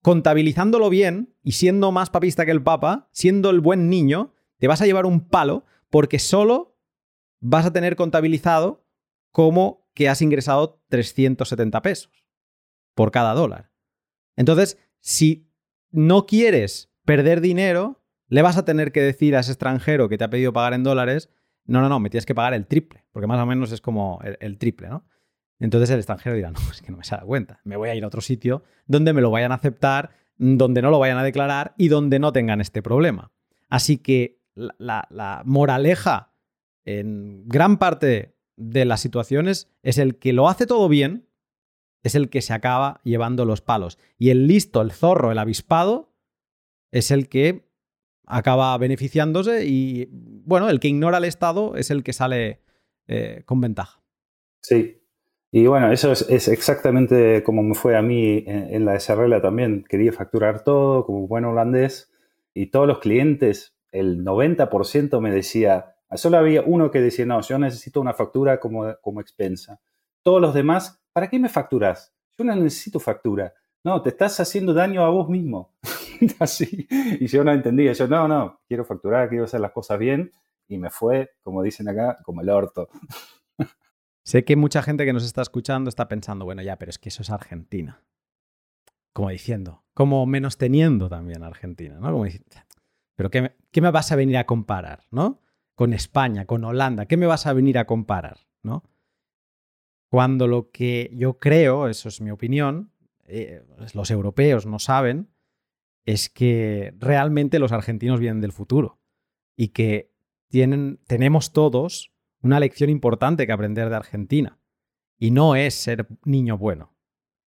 [0.02, 4.82] contabilizándolo bien y siendo más papista que el Papa, siendo el buen niño, te vas
[4.82, 6.78] a llevar un palo porque solo
[7.40, 8.86] vas a tener contabilizado
[9.30, 12.26] como que has ingresado 370 pesos
[12.94, 13.73] por cada dólar.
[14.36, 15.48] Entonces, si
[15.90, 20.24] no quieres perder dinero, le vas a tener que decir a ese extranjero que te
[20.24, 21.30] ha pedido pagar en dólares,
[21.66, 24.20] no, no, no, me tienes que pagar el triple, porque más o menos es como
[24.40, 25.06] el, triple, ¿no?
[25.60, 27.94] Entonces el extranjero dirá, no, es que no me se da cuenta, me voy a
[27.94, 31.22] ir a otro sitio donde me lo vayan a aceptar, donde no lo vayan a
[31.22, 33.32] declarar y donde no tengan este problema.
[33.68, 36.32] Así que la, moraleja
[36.84, 41.28] en gran parte de las situaciones es el que lo hace todo bien,
[42.04, 43.98] es el que se acaba llevando los palos.
[44.18, 46.12] Y el listo, el zorro, el avispado,
[46.92, 47.64] es el que
[48.26, 50.08] acaba beneficiándose y,
[50.44, 52.60] bueno, el que ignora al Estado es el que sale
[53.08, 54.02] eh, con ventaja.
[54.60, 55.00] Sí.
[55.50, 59.84] Y bueno, eso es, exactamente como me fue a mí en, la SRL también.
[59.88, 62.12] Quería facturar todo como buen holandés
[62.52, 67.58] y todos los clientes, el 90% me decía, solo había uno que decía, no, yo
[67.58, 69.80] necesito una factura como, como expensa.
[70.22, 72.12] Todos los demás, ¿para qué me facturas?
[72.36, 73.54] Yo no necesito factura.
[73.84, 75.74] No, te estás haciendo daño a vos mismo.
[76.40, 76.86] así.
[76.90, 80.32] Y yo no entendía, yo no, no, quiero facturar, quiero hacer las cosas bien.
[80.66, 82.88] Y me fue, como dicen acá, como el orto.
[84.24, 87.10] sé que mucha gente que nos está escuchando está pensando, bueno, ya, pero es que
[87.10, 88.02] eso es Argentina.
[89.12, 92.10] Como diciendo, como menos teniendo también Argentina, ¿no?
[92.10, 92.48] Como diciendo,
[93.14, 95.40] pero qué me, ¿qué me vas a venir a comparar, ¿no?
[95.76, 98.82] Con España, con Holanda, ¿qué me vas a venir a comparar, ¿no?
[100.14, 102.92] Cuando lo que yo creo, eso es mi opinión,
[103.26, 105.28] eh, los europeos no saben,
[106.04, 109.00] es que realmente los argentinos vienen del futuro
[109.56, 110.14] y que
[110.46, 112.12] tienen, tenemos todos
[112.42, 114.60] una lección importante que aprender de Argentina.
[115.18, 116.94] Y no es ser niño bueno,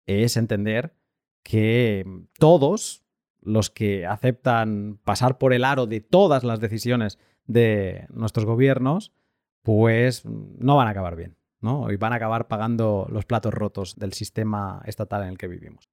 [0.05, 0.95] es entender
[1.43, 2.05] que
[2.39, 3.07] todos
[3.41, 9.15] los que aceptan pasar por el aro de todas las decisiones de nuestros gobiernos,
[9.63, 11.91] pues no van a acabar bien, ¿no?
[11.91, 15.91] Y van a acabar pagando los platos rotos del sistema estatal en el que vivimos.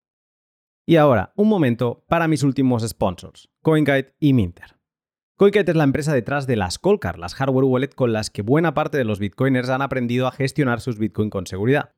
[0.86, 4.78] Y ahora, un momento para mis últimos sponsors, CoinKite y Minter.
[5.36, 8.74] CoinKite es la empresa detrás de las Colcar, las hardware wallet con las que buena
[8.74, 11.92] parte de los bitcoiners han aprendido a gestionar sus bitcoin con seguridad.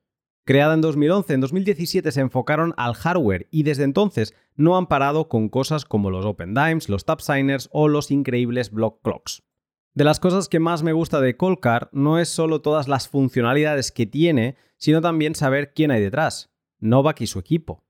[0.45, 5.29] Creada en 2011, en 2017 se enfocaron al hardware y desde entonces no han parado
[5.29, 9.43] con cosas como los Open Dimes, los Tap Signers o los increíbles Block Clocks.
[9.93, 13.91] De las cosas que más me gusta de Colcar no es solo todas las funcionalidades
[13.91, 17.83] que tiene, sino también saber quién hay detrás, Novak y su equipo.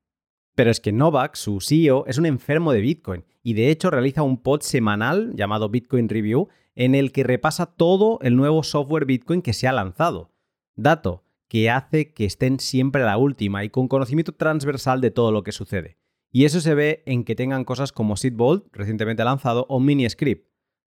[0.55, 4.23] Pero es que Novak, su CEO, es un enfermo de Bitcoin y de hecho realiza
[4.23, 9.41] un pod semanal llamado Bitcoin Review en el que repasa todo el nuevo software Bitcoin
[9.41, 10.31] que se ha lanzado.
[10.75, 15.31] Dato que hace que estén siempre a la última y con conocimiento transversal de todo
[15.31, 15.97] lo que sucede.
[16.31, 20.48] Y eso se ve en que tengan cosas como Seedbolt, recientemente lanzado, o MiniScript.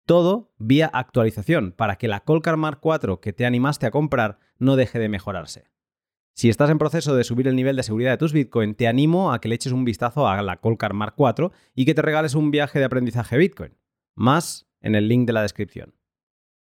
[0.09, 4.75] Todo vía actualización, para que la Colcar Mark IV que te animaste a comprar no
[4.75, 5.65] deje de mejorarse.
[6.33, 9.31] Si estás en proceso de subir el nivel de seguridad de tus Bitcoin, te animo
[9.31, 12.33] a que le eches un vistazo a la Colcar Mark IV y que te regales
[12.33, 13.77] un viaje de aprendizaje Bitcoin.
[14.15, 15.93] Más en el link de la descripción.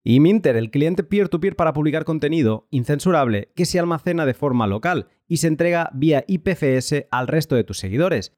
[0.02, 5.08] Y Minter, el cliente peer-to-peer para publicar contenido incensurable que se almacena de forma local
[5.28, 8.32] y se entrega vía IPFS al resto de tus seguidores,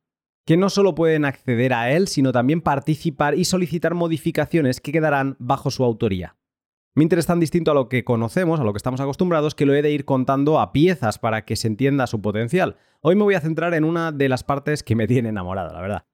[0.46, 5.36] que no solo pueden acceder a él, sino también participar y solicitar modificaciones que quedarán
[5.40, 6.36] bajo su autoría.
[6.94, 9.74] Minter es tan distinto a lo que conocemos, a lo que estamos acostumbrados, que lo
[9.74, 12.76] he de ir contando a piezas para que se entienda su potencial.
[13.02, 15.80] Hoy me voy a centrar en una de las partes que me tiene enamorado, la
[15.80, 16.06] verdad.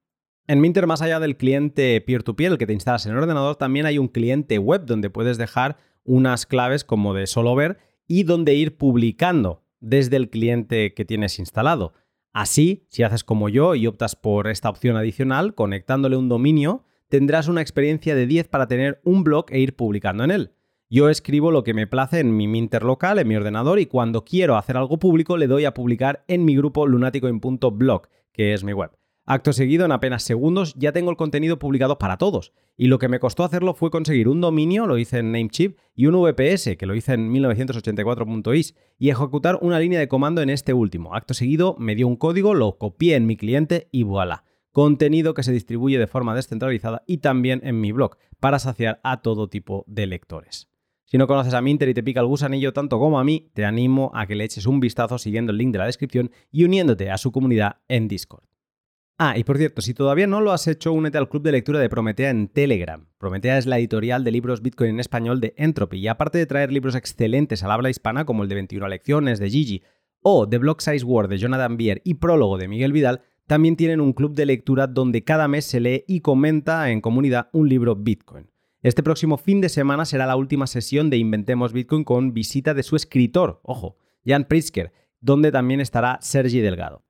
[0.49, 3.87] En Minter, más allá del cliente peer-to-peer, el que te instalas en el ordenador, también
[3.87, 7.79] hay un cliente web donde puedes dejar unas claves como de solo ver
[8.09, 11.93] y donde ir publicando desde el cliente que tienes instalado.
[12.33, 17.47] Así, si haces como yo y optas por esta opción adicional, conectándole un dominio, tendrás
[17.49, 20.53] una experiencia de 10 para tener un blog e ir publicando en él.
[20.89, 24.25] Yo escribo lo que me place en mi Minter local, en mi ordenador, y cuando
[24.25, 28.73] quiero hacer algo público le doy a publicar en mi grupo lunaticoin.blog, que es mi
[28.73, 28.91] web.
[29.25, 32.53] Acto seguido, en apenas segundos, ya tengo el contenido publicado para todos.
[32.77, 36.07] Y lo que me costó hacerlo fue conseguir un dominio, lo hice en Namecheap, y
[36.07, 40.75] un VPS, que lo hice en 1984.is, y ejecutar una línea de comando en este
[40.75, 41.15] último.
[41.15, 44.45] Acto seguido, me dio un código, lo copié en mi cliente y voilà.
[44.73, 49.23] Contenido que se distribuye de forma descentralizada y también en mi blog, para saciar a
[49.23, 50.69] todo tipo de lectores.
[51.05, 53.65] Si no conoces a Minter y te pica el gusanillo tanto como a mí, te
[53.65, 57.11] animo a que le eches un vistazo siguiendo el link de la descripción y uniéndote
[57.11, 58.45] a su comunidad en Discord.
[59.25, 61.79] Ah, y por cierto, si todavía no lo has hecho, únete al club de lectura
[61.79, 63.07] de Prometea en Telegram.
[63.19, 66.73] Prometea es la editorial de libros Bitcoin en español de Entropy y aparte de traer
[66.73, 69.85] libros excelentes al habla hispana como el de 21 lecciones de Gigi
[70.23, 74.01] o The Block Size Word de Jonathan Bier y Prólogo de Miguel Vidal, también tienen
[74.01, 77.95] un club de lectura donde cada mes se lee y comenta en comunidad un libro
[77.95, 78.51] Bitcoin.
[78.83, 82.83] Este próximo fin de semana será la última sesión de Inventemos Bitcoin con visita de
[82.83, 87.05] su escritor, ojo, Jan Pritzker, donde también estará Sergi Delgado.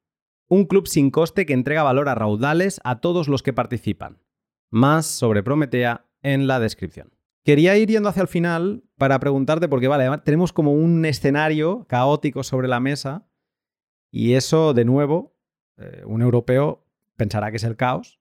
[0.53, 4.19] Un club sin coste que entrega valor a raudales a todos los que participan.
[4.69, 7.11] Más sobre Prometea en la descripción.
[7.43, 12.43] Quería ir yendo hacia el final para preguntarte, porque vale, tenemos como un escenario caótico
[12.43, 13.27] sobre la mesa
[14.11, 15.35] y eso, de nuevo,
[15.79, 16.85] eh, un europeo
[17.17, 18.21] pensará que es el caos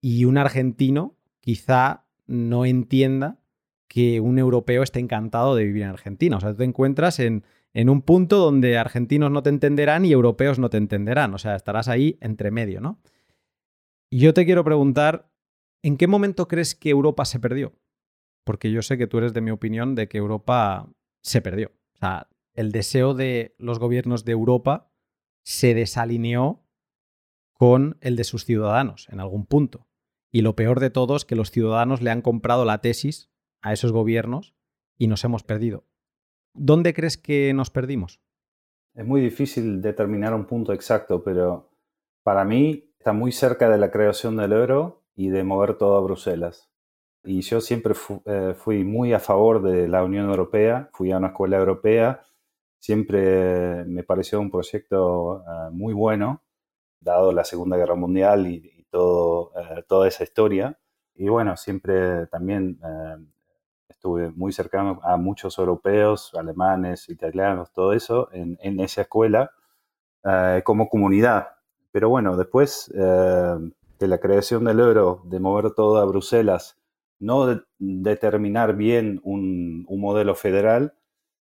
[0.00, 3.38] y un argentino quizá no entienda
[3.86, 6.38] que un europeo esté encantado de vivir en Argentina.
[6.38, 10.12] O sea, tú te encuentras en, en un punto donde argentinos no te entenderán y
[10.12, 11.34] europeos no te entenderán.
[11.34, 13.00] O sea, estarás ahí entre medio, ¿no?
[14.10, 15.30] yo te quiero preguntar,
[15.82, 17.74] ¿en qué momento crees que Europa se perdió?
[18.44, 20.90] Porque yo sé que tú eres de mi opinión de que Europa
[21.22, 21.72] se perdió.
[21.94, 24.90] O sea, el deseo de los gobiernos de Europa
[25.44, 26.64] se desalineó
[27.52, 29.86] con el de sus ciudadanos en algún punto.
[30.30, 33.72] Y lo peor de todo es que los ciudadanos le han comprado la tesis a
[33.72, 34.54] esos gobiernos
[34.96, 35.84] y nos hemos perdido.
[36.58, 38.20] ¿Dónde crees que nos perdimos?
[38.94, 41.70] Es muy difícil determinar un punto exacto, pero
[42.24, 46.00] para mí está muy cerca de la creación del euro y de mover todo a
[46.00, 46.68] Bruselas.
[47.24, 47.94] Y yo siempre
[48.26, 52.22] eh, fui muy a favor de la Unión Europea, fui a una escuela europea,
[52.78, 56.42] siempre me pareció un proyecto eh, muy bueno,
[57.00, 60.78] dado la Segunda Guerra Mundial y, eh, toda esa historia.
[61.14, 62.80] Y bueno, siempre también
[63.88, 69.50] estuve muy cercano a muchos europeos, alemanes, italianos, todo eso, en, en esa escuela
[70.24, 71.48] eh, como comunidad.
[71.90, 76.78] Pero bueno, después de la creación del euro, de mover todo a Bruselas,
[77.18, 80.94] no determinar bien un, un, modelo federal,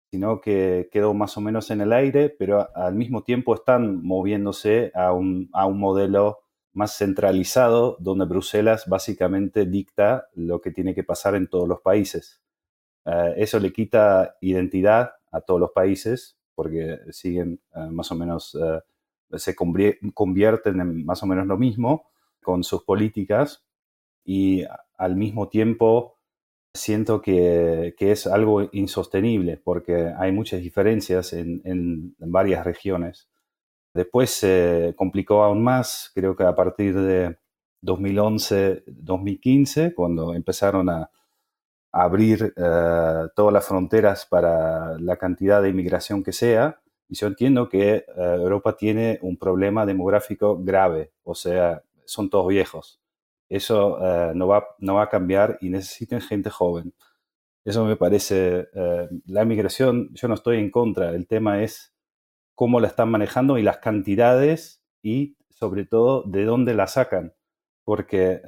[0.10, 4.92] sino que quedó más o menos en el aire, pero al mismo tiempo están moviéndose
[4.96, 6.40] a un, a un modelo
[6.74, 12.42] más centralizado, donde Bruselas básicamente dicta lo que tiene que pasar en todos los países.
[13.06, 18.56] Eh, eso le quita identidad a todos los países, porque siguen eh, más o menos
[18.56, 18.82] eh,
[19.38, 22.10] se convierten en más o menos lo mismo
[22.42, 23.64] con sus políticas
[24.26, 24.64] y
[24.98, 26.18] al mismo tiempo
[26.74, 33.30] siento que, es algo insostenible porque hay muchas diferencias en, varias regiones.
[33.94, 37.38] Después se complicó aún más, creo que a partir de
[37.82, 41.12] 2011-2015, cuando empezaron a,
[41.92, 46.82] abrir eh, todas las fronteras para la cantidad de inmigración que sea.
[47.08, 52.48] Y yo entiendo que eh, Europa tiene un problema demográfico grave, o sea, son todos
[52.48, 53.02] viejos.
[53.50, 56.94] Eso eh, no, va, no va a cambiar y necesitan gente joven.
[57.66, 58.70] Eso me parece,
[59.28, 61.91] la inmigración, yo no estoy en contra, el tema es
[62.62, 67.34] cómo la están manejando y las cantidades y sobre todo de dónde la sacan,
[67.84, 68.40] porque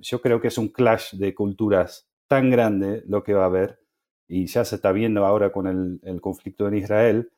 [0.00, 3.78] yo creo que es un clash de culturas tan grande lo que va a haber,
[4.26, 5.68] y ya se está viendo ahora con
[6.02, 7.30] el, conflicto en Israel,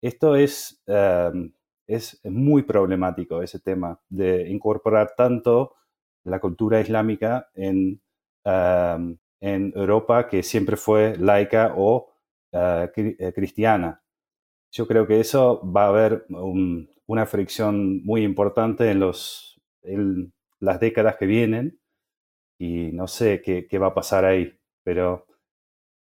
[0.00, 1.52] esto es, em,
[1.86, 5.74] es muy problemático, ese tema de incorporar tanto
[6.24, 8.00] la cultura islámica en,
[8.42, 12.10] em, en Europa, que siempre fue laica o
[12.52, 14.02] eh, eh, cristiana.
[14.70, 19.60] Yo creo que eso va a haber una fricción muy importante en, los,
[20.60, 21.80] las décadas que vienen
[22.58, 25.26] y no sé qué, va a pasar ahí, pero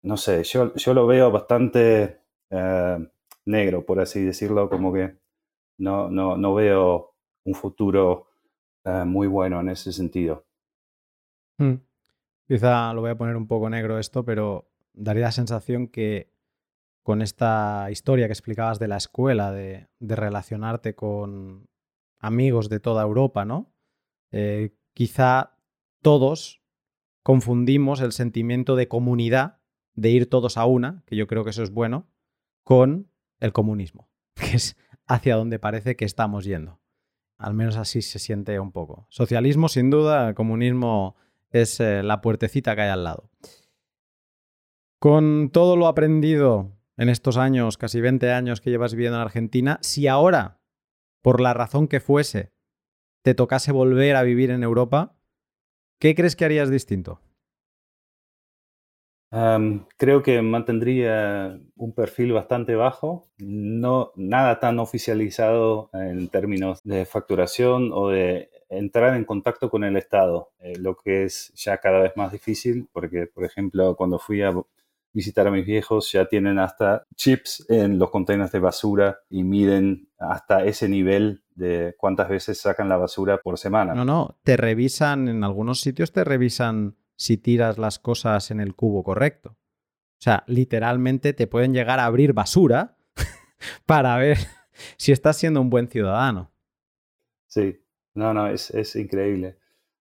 [0.03, 3.07] no sé, yo, yo lo veo bastante eh,
[3.45, 5.15] negro, por así decirlo, como que
[5.77, 7.13] no, no, no veo
[7.45, 8.27] un futuro
[8.83, 10.45] eh, muy bueno en ese sentido.
[11.57, 11.75] Hmm.
[12.47, 16.30] Quizá lo voy a poner un poco negro esto, pero daría la sensación que
[17.03, 21.67] con esta historia que explicabas de la escuela, de, relacionarte con
[22.19, 23.73] amigos de toda Europa, ¿no?
[24.31, 25.57] Eh, quizá
[26.01, 26.61] todos
[27.23, 29.59] confundimos el sentimiento de comunidad,
[29.93, 32.07] de ir todos a una, que yo creo que eso es bueno,
[32.63, 34.77] con el comunismo, que es
[35.07, 36.79] hacia donde parece que estamos yendo.
[37.37, 39.07] Al menos así se siente un poco.
[39.09, 41.15] Socialismo, sin duda, el comunismo
[41.49, 43.29] es eh, la puertecita que hay al lado.
[44.99, 49.79] Con todo lo aprendido en estos años, casi 20 años que llevas viviendo en Argentina,
[49.81, 50.59] si ahora,
[51.21, 52.51] por la razón que fuese,
[53.23, 55.15] te tocase volver a vivir en Europa,
[56.01, 57.21] ¿Qué crees que harías distinto?
[59.97, 67.91] creo que mantendría un perfil bastante bajo, no nada tan oficializado en términos de facturación
[67.93, 72.11] o de entrar en contacto con el Estado, eh, lo que es ya cada vez
[72.17, 74.51] más difícil, porque, por ejemplo, cuando fui a
[75.14, 80.09] visitar a mis viejos, ya tienen hasta chips en los contenedores de basura y miden
[80.18, 83.93] hasta ese nivel de cuántas veces sacan la basura por semana.
[83.93, 88.76] No, no, te revisan, en algunos sitios te revisan si tiras las cosas en el
[88.76, 89.57] cubo correcto.
[90.22, 92.97] O sea, literalmente te pueden llegar a abrir basura
[93.86, 94.38] para ver
[94.97, 96.51] si estás siendo un buen ciudadano.
[97.47, 97.84] Sí,
[98.14, 99.57] no, no, es, increíble.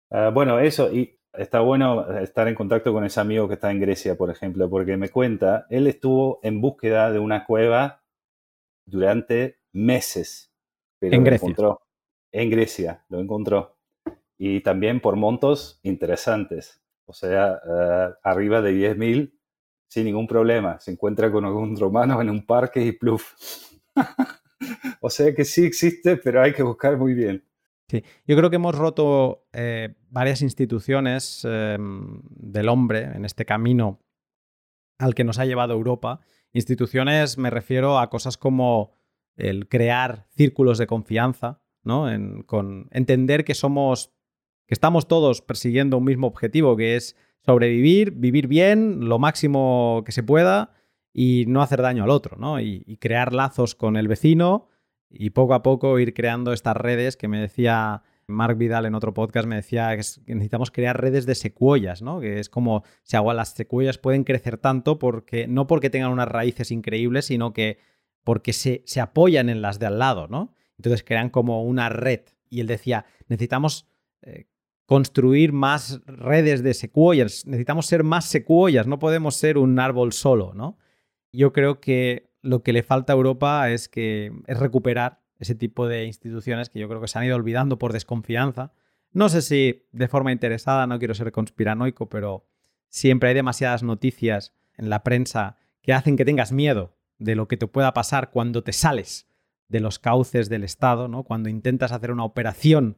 [0.09, 3.79] Ah, bueno, eso, y está bueno estar en contacto con ese amigo que está en
[3.79, 8.03] Grecia, por ejemplo, porque me cuenta, él estuvo en búsqueda de una cueva
[8.85, 10.53] durante meses
[11.01, 11.45] en Grecia.
[11.45, 11.81] encontró.
[12.31, 13.77] En Grecia, lo encontró.
[14.37, 16.81] Y también por montos interesantes.
[17.05, 19.31] O sea, eh, arriba de 10.000
[19.87, 20.79] sin ningún problema.
[20.79, 23.33] Se encuentra con algún romano en un parque y pluf.
[25.01, 27.43] o sea que sí existe, pero hay que buscar muy bien.
[27.87, 33.99] Sí, yo creo que hemos roto eh, varias instituciones em, del hombre en este camino
[34.97, 36.19] al que nos ha llevado Europa.
[36.51, 38.93] Instituciones me refiero a cosas como
[39.35, 42.07] el crear círculos de confianza, ¿no?
[42.45, 44.13] con entender que somos,
[44.65, 47.15] que estamos todos persiguiendo un mismo objetivo, que es
[47.45, 50.73] sobrevivir, vivir bien, lo máximo que se pueda
[51.13, 52.59] y no hacer daño al otro, ¿no?
[52.59, 54.67] Y, crear lazos con el vecino
[55.09, 59.13] y poco a poco ir creando estas redes que me decía Mark Vidal en otro
[59.13, 62.19] podcast, me decía que necesitamos crear redes de secuoyas, ¿no?
[62.19, 66.27] Que es como si agua, las secuoyas pueden crecer tanto porque no porque tengan unas
[66.27, 67.77] raíces increíbles, sino que
[68.23, 70.53] porque se, apoyan en las de al lado, ¿no?
[70.77, 72.21] Entonces crean como una red.
[72.49, 73.87] Y él decía, necesitamos
[74.23, 74.47] eh,
[74.85, 80.53] construir más redes de secuoyas, necesitamos ser más secuoyas, no podemos ser un árbol solo,
[80.55, 80.77] ¿no?
[81.31, 85.87] Yo creo que lo que le falta a Europa es que es recuperar ese tipo
[85.87, 88.71] de instituciones que yo creo que se han ido olvidando por desconfianza.
[89.11, 92.45] No sé si de forma interesada, no quiero ser conspiranoico, pero
[92.87, 97.57] siempre hay demasiadas noticias en la prensa que hacen que tengas miedo de lo que
[97.57, 99.27] te pueda pasar cuando te sales
[99.67, 101.23] de los cauces del Estado, ¿no?
[101.23, 102.97] cuando intentas hacer una operación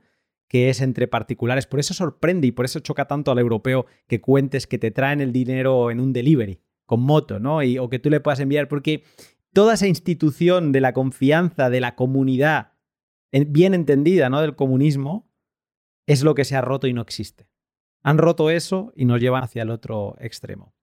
[0.50, 1.68] que es entre particulares.
[1.68, 5.22] Por eso sorprende y por eso choca tanto al europeo que cuentes que te traen
[5.22, 7.62] el dinero en un delivery con moto, ¿no?
[7.64, 9.04] Y, o que tú le puedas enviar, porque
[9.54, 12.74] toda esa institución de la confianza, de la comunidad,
[13.32, 14.42] bien entendida ¿no?
[14.42, 15.30] del comunismo
[16.06, 17.50] es lo que se ha roto y no existe.
[18.04, 20.74] Han roto eso y nos llevan hacia el otro extremo.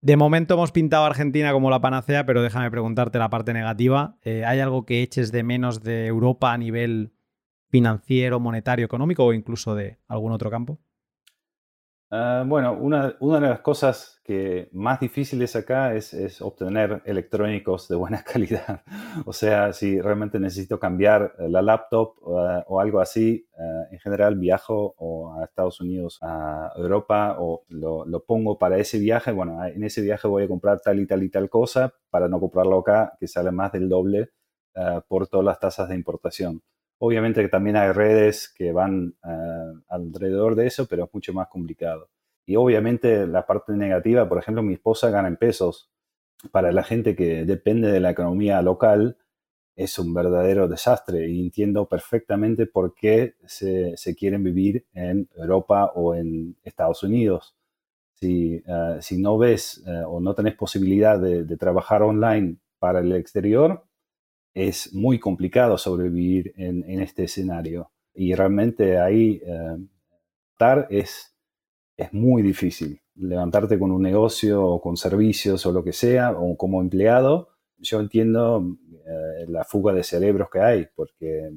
[0.00, 4.18] De momento hemos pintado a Argentina como la panacea, pero déjame preguntarte la parte negativa.
[4.22, 7.14] Eh, ¿Hay algo que eches de menos de Europa a nivel
[7.68, 10.78] financiero, monetario, económico o incluso de algún otro campo?
[12.10, 18.22] Ah, bueno, una, de las cosas que más difíciles acá es, obtener electrónicos de buena
[18.32, 18.82] calidad.
[19.26, 24.94] o sea, si realmente necesito cambiar la laptop o algo así, ah, en general viajo
[25.40, 29.32] a Estados Unidos, a Europa o lo, pongo para ese viaje.
[29.32, 32.38] Bueno, en ese viaje voy a comprar tal y tal y tal cosa para no
[32.38, 34.30] comprarlo acá, que sale más del doble
[34.76, 36.62] ah, por todas las tasas de importación.
[36.98, 41.48] Obviamente que también hay redes que van eh, alrededor de eso, pero es mucho más
[41.48, 42.08] complicado.
[42.46, 45.90] Y obviamente la parte negativa, por ejemplo, mi esposa gana en pesos.
[46.52, 49.16] Para la gente que depende de la economía local,
[49.76, 56.14] es un verdadero desastre y entiendo perfectamente por qué se, quieren vivir en Europa o
[56.14, 57.56] en Estados Unidos.
[58.14, 63.12] Si, eh, si no ves eh, o no tenés posibilidad de, trabajar online para el
[63.12, 63.84] exterior,
[64.54, 67.90] es muy complicado sobrevivir en, este escenario.
[68.14, 69.76] Y realmente ahí eh,
[70.52, 71.36] estar es,
[71.96, 73.00] es muy difícil.
[73.16, 77.48] Levantarte con un negocio o con servicios o lo que sea, o como empleado,
[77.78, 78.76] yo entiendo
[79.06, 81.50] eh, la fuga de cerebros que hay, porque,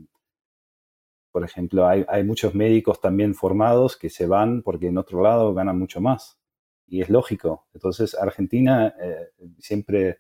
[1.32, 5.78] por ejemplo, hay, muchos médicos también formados que se van porque en otro lado ganan
[5.78, 6.40] mucho más.
[6.88, 7.68] Y es lógico.
[7.74, 9.30] Entonces, Argentina eh,
[9.60, 10.20] siempre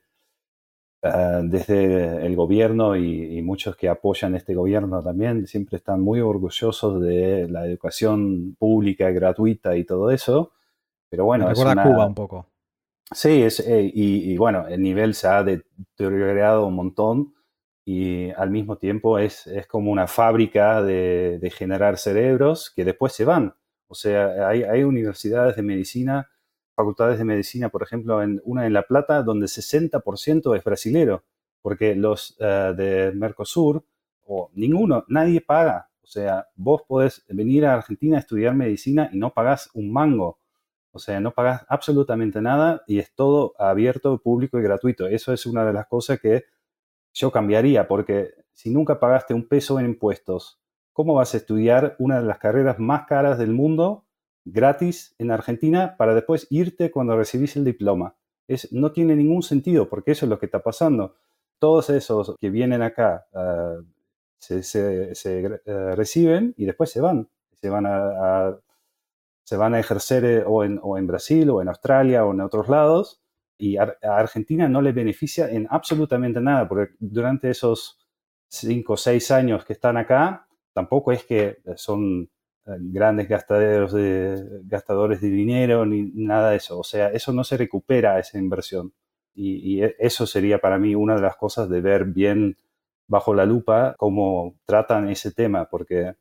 [1.03, 7.01] Ah, desde el gobierno y, muchos que apoyan este gobierno también siempre están muy orgullosos
[7.01, 10.53] de la educación pública gratuita y todo eso.
[11.09, 12.47] Pero bueno, Me recuerda a Cuba un poco.
[13.11, 17.33] Sí, es, eh, y, bueno, el nivel se ha deteriorado un montón
[17.85, 23.13] y al mismo tiempo es, es como una fábrica de, de, generar cerebros que después
[23.13, 23.53] se van.
[23.87, 26.29] O sea, hay, hay universidades de medicina
[26.77, 31.23] facultades de medicina, por ejemplo, en una en La Plata, donde 60% es brasilero,
[31.63, 33.83] porque los eh, de Mercosur,
[34.23, 35.89] o ninguno, nadie paga.
[36.03, 40.39] O sea, vos podés venir a Argentina a estudiar medicina y no pagás un mango.
[40.91, 45.07] O sea, no pagás absolutamente nada y es todo abierto, público y gratuito.
[45.07, 46.45] Eso es una de las cosas que
[47.11, 50.61] yo cambiaría, porque si nunca pagaste un peso en impuestos,
[50.93, 54.06] ¿cómo vas a estudiar una de las carreras más caras del mundo
[54.51, 58.15] gratis en Argentina para después irte cuando recibís el diploma.
[58.47, 61.15] Es, no tiene ningún sentido porque eso es lo que está pasando.
[61.59, 63.77] Todos esos que vienen acá ah,
[64.39, 67.29] se, eh, reciben y después se van.
[67.53, 68.57] Se van a,
[69.43, 72.41] se van a ejercer eh, o, en, o, en, Brasil o en Australia o en
[72.41, 73.21] otros lados
[73.57, 77.99] y a, Argentina no le beneficia en absolutamente nada porque durante esos
[78.47, 82.29] cinco o seis años que están acá tampoco es que son
[82.79, 86.79] grandes gastadores de, gastadores de dinero ni nada de eso.
[86.79, 88.93] O sea, eso no se recupera esa inversión.
[89.33, 92.57] Y, e, eso sería para mí una de las cosas de ver bien
[93.07, 96.15] bajo la lupa cómo tratan ese tema, porque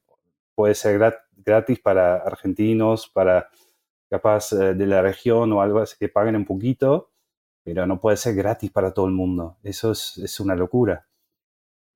[0.55, 1.01] puede ser
[1.37, 3.49] gratis para argentinos, para
[4.11, 7.11] capaz eh, de la región o algo así que paguen un poquito,
[7.65, 9.57] pero no puede ser gratis para todo el mundo.
[9.63, 11.07] Eso es, es una locura.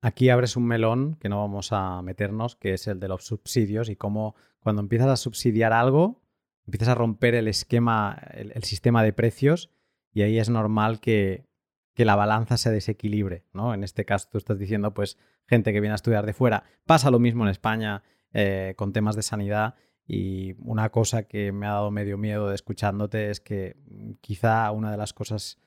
[0.01, 3.87] Aquí abres un melón que no vamos a meternos, que es el de los subsidios
[3.89, 6.21] y cómo cuando empiezas a subsidiar algo,
[6.65, 9.69] empiezas a romper el esquema, el, sistema de precios
[10.11, 11.49] y ahí es normal que,
[11.97, 13.75] la balanza se desequilibre, ¿no?
[13.75, 16.63] En este caso tú estás diciendo, pues, gente que viene a estudiar de fuera.
[16.87, 18.01] Pasa lo mismo en España
[18.33, 19.75] eh, con temas de sanidad
[20.07, 24.71] y una cosa que me ha dado medio miedo de escuchándote es que mm, quizá
[24.71, 25.59] una de las cosas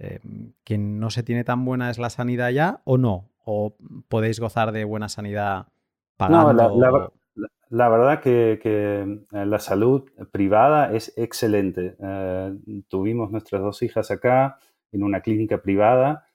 [0.00, 0.18] eh,
[0.64, 3.76] que no se tiene tan buena es la sanidad ya o no, o
[4.08, 5.68] podéis gozar de buena sanidad
[6.16, 6.52] pagando.
[6.52, 7.12] No,
[7.68, 11.96] la, verdad que, eh, la salud privada es excelente.
[12.02, 12.56] Eh,
[12.88, 14.58] tuvimos nuestras dos hijas acá
[14.90, 16.26] en una clínica privada.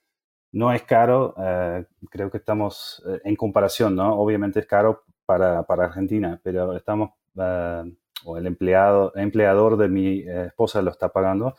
[0.53, 4.17] No es caro, eh, creo que estamos en comparación, ¿no?
[4.17, 7.11] Obviamente es caro para, para Argentina, pero estamos,
[8.25, 11.55] o el empleado, empleador de mi esposa lo está pagando,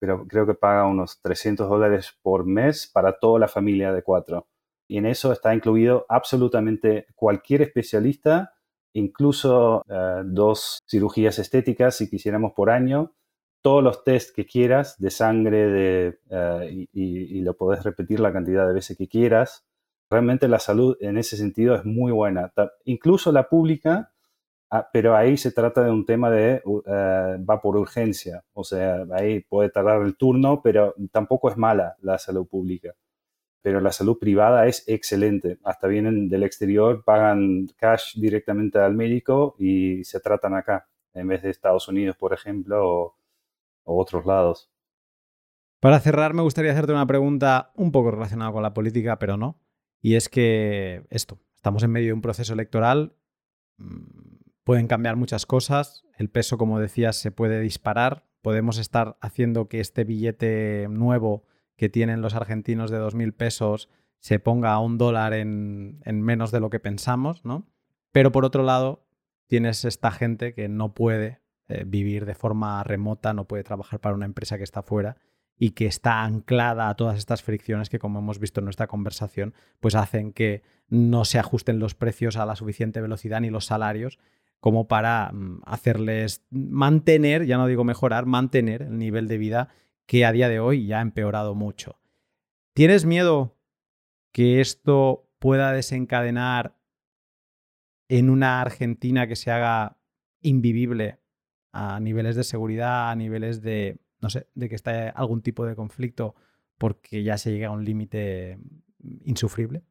[0.00, 4.46] pero creo que paga unos 300 dólares por mes para toda la familia de cuatro
[4.88, 8.54] y en eso está incluido absolutamente cualquier especialista,
[8.92, 13.12] incluso eh, dos cirugías estéticas si quisiéramos por año,
[13.62, 18.66] todos los test que quieras de sangre de, eh, y, lo podés repetir la cantidad
[18.66, 19.66] de veces que quieras.
[20.08, 22.52] Realmente la salud en ese sentido es muy buena.
[22.84, 24.12] Incluso la pública,
[24.70, 28.44] ah, pero ahí se trata de un tema de, eh, va por urgencia.
[28.52, 32.94] O sea, ahí puede tardar el turno, pero tampoco es mala la salud pública.
[33.62, 35.58] Pero la salud privada es excelente.
[35.64, 41.42] Hasta vienen del exterior, pagan cash directamente al médico y se tratan acá, en vez
[41.42, 43.16] de Estados Unidos, por ejemplo, o,
[43.84, 44.70] otros lados.
[45.80, 49.60] Para cerrar, me gustaría hacerte una pregunta un poco relacionada con la política, pero no.
[50.00, 53.16] Y es que esto, estamos en medio de un proceso electoral,
[53.78, 59.68] mm, pueden cambiar muchas cosas, el peso, como decías, se puede disparar, podemos estar haciendo
[59.68, 61.44] que este billete nuevo
[61.76, 63.88] que tienen los argentinos de 2.000 pesos
[64.18, 67.66] se ponga a un dólar en, menos de lo que pensamos, ¿no?
[68.12, 69.06] Pero por otro lado,
[69.46, 74.14] tienes esta gente que no puede eh, vivir de forma remota, no puede trabajar para
[74.14, 75.16] una empresa que está fuera
[75.58, 79.54] y que está anclada a todas estas fricciones que, como hemos visto en nuestra conversación,
[79.80, 84.18] pues hacen que no se ajusten los precios a la suficiente velocidad ni los salarios
[84.60, 89.68] como para mm, hacerles mantener, ya no digo mejorar, mantener el nivel de vida
[90.06, 91.98] que a día de hoy ya ha empeorado mucho.
[92.74, 93.56] ¿Tienes miedo
[94.32, 96.76] que esto pueda desencadenar
[98.08, 99.98] en una Argentina que se haga
[100.42, 101.18] invivible
[101.72, 105.74] a niveles de seguridad, a niveles de, no sé, de que esté algún tipo de
[105.74, 106.34] conflicto
[106.78, 108.58] porque ya se llega a un límite
[109.24, 109.82] insufrible?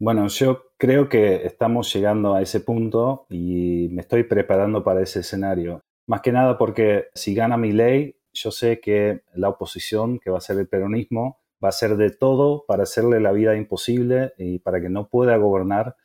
[0.00, 5.20] Bueno, yo creo que estamos llegando a ese punto y me estoy preparando para ese
[5.20, 5.80] escenario.
[6.06, 10.38] Más que nada porque si gana mi ley, yo sé que la oposición, que va
[10.38, 14.60] a ser el peronismo, va a hacer de todo para hacerle la vida imposible y
[14.60, 15.96] para que no pueda gobernar.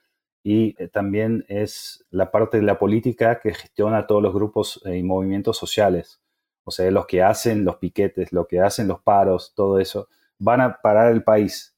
[0.43, 4.97] Y eh, también es la parte de la política que gestiona todos los grupos eh,
[4.97, 6.21] y movimientos sociales.
[6.65, 10.07] O sea, los que hacen los piquetes, los que hacen los paros, todo eso,
[10.39, 11.75] van a parar el país.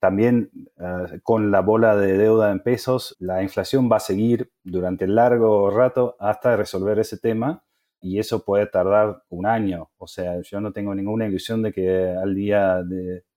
[0.00, 5.06] También eh, con la bola de deuda en pesos, la inflación va a seguir durante
[5.06, 7.64] largo rato hasta resolver ese tema
[8.00, 9.90] y eso puede tardar un año.
[9.98, 12.82] O sea, yo no tengo ninguna ilusión de que al día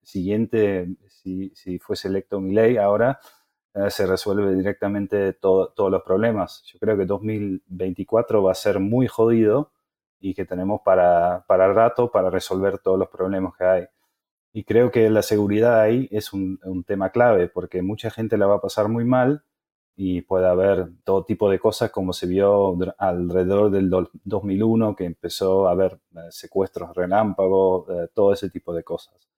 [0.04, 3.20] siguiente, si, si, fuese electo mi ley, ahora
[3.74, 6.64] eh, se resuelve directamente todos los problemas.
[6.66, 9.72] Yo creo que 2024 va a ser muy jodido
[10.20, 13.86] y que tenemos para, para rato para resolver todos los problemas que hay.
[14.54, 18.56] Y creo que la seguridad ahí es un tema clave porque mucha gente la va
[18.56, 19.44] a pasar muy mal
[20.03, 23.88] y puede haber todo tipo de cosas como se vio alrededor del
[24.23, 29.30] 2001 que empezó a haber eh, secuestros relámpagos, eh, todo ese tipo de cosas.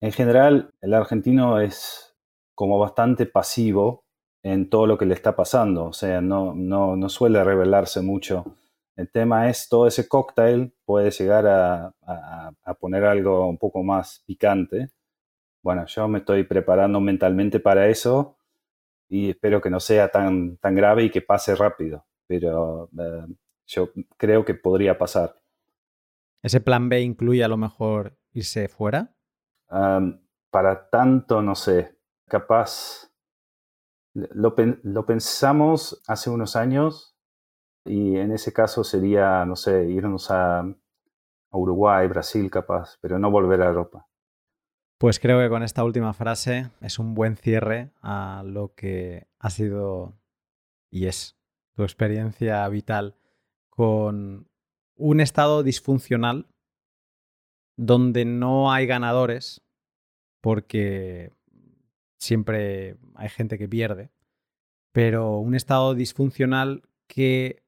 [0.00, 2.16] En general, el argentino es
[2.54, 4.04] como bastante pasivo
[4.42, 8.46] en todo lo que le está pasando, o sea, no, no, no suele revelarse mucho.
[8.96, 14.22] El tema es, todo ese cóctel puede llegar a, a poner algo un poco más
[14.26, 14.88] picante.
[15.62, 18.38] Bueno, yo me estoy preparando mentalmente para eso
[19.10, 23.26] y espero que no sea tan, tan grave y que pase rápido, pero eh,
[23.66, 25.36] yo creo que podría pasar.
[26.42, 29.14] ¿Ese plan B incluye a lo mejor irse fuera?
[30.50, 31.96] para tanto, no sé,
[32.26, 33.08] capaz,
[34.14, 37.16] lo, lo, pensamos hace unos años
[37.84, 43.30] y en ese caso sería, no sé, irnos a, a Uruguay, Brasil capaz, pero no
[43.30, 44.09] volver a Europa.
[45.00, 49.48] Pues creo que con esta última frase es un buen cierre a lo que ha
[49.48, 50.20] sido
[50.90, 51.38] y es
[51.74, 53.16] tu experiencia vital
[53.70, 54.50] con
[54.96, 56.50] un estado disfuncional
[57.78, 59.62] donde no hay ganadores
[60.42, 61.32] porque
[62.18, 64.10] siempre hay gente que pierde,
[64.92, 67.64] pero un estado disfuncional que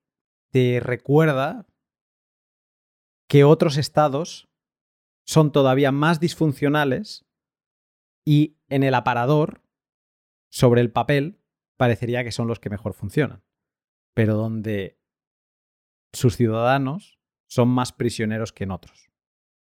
[0.51, 1.65] te recuerda
[3.27, 4.52] que otros estados
[5.25, 7.25] son todavía más disfuncionales
[8.25, 9.63] y en el aparador,
[10.51, 11.41] sobre el papel,
[11.77, 13.43] parecería que son los que mejor funcionan,
[14.15, 14.99] pero donde
[16.13, 19.11] sus ciudadanos son más prisioneros que en otros.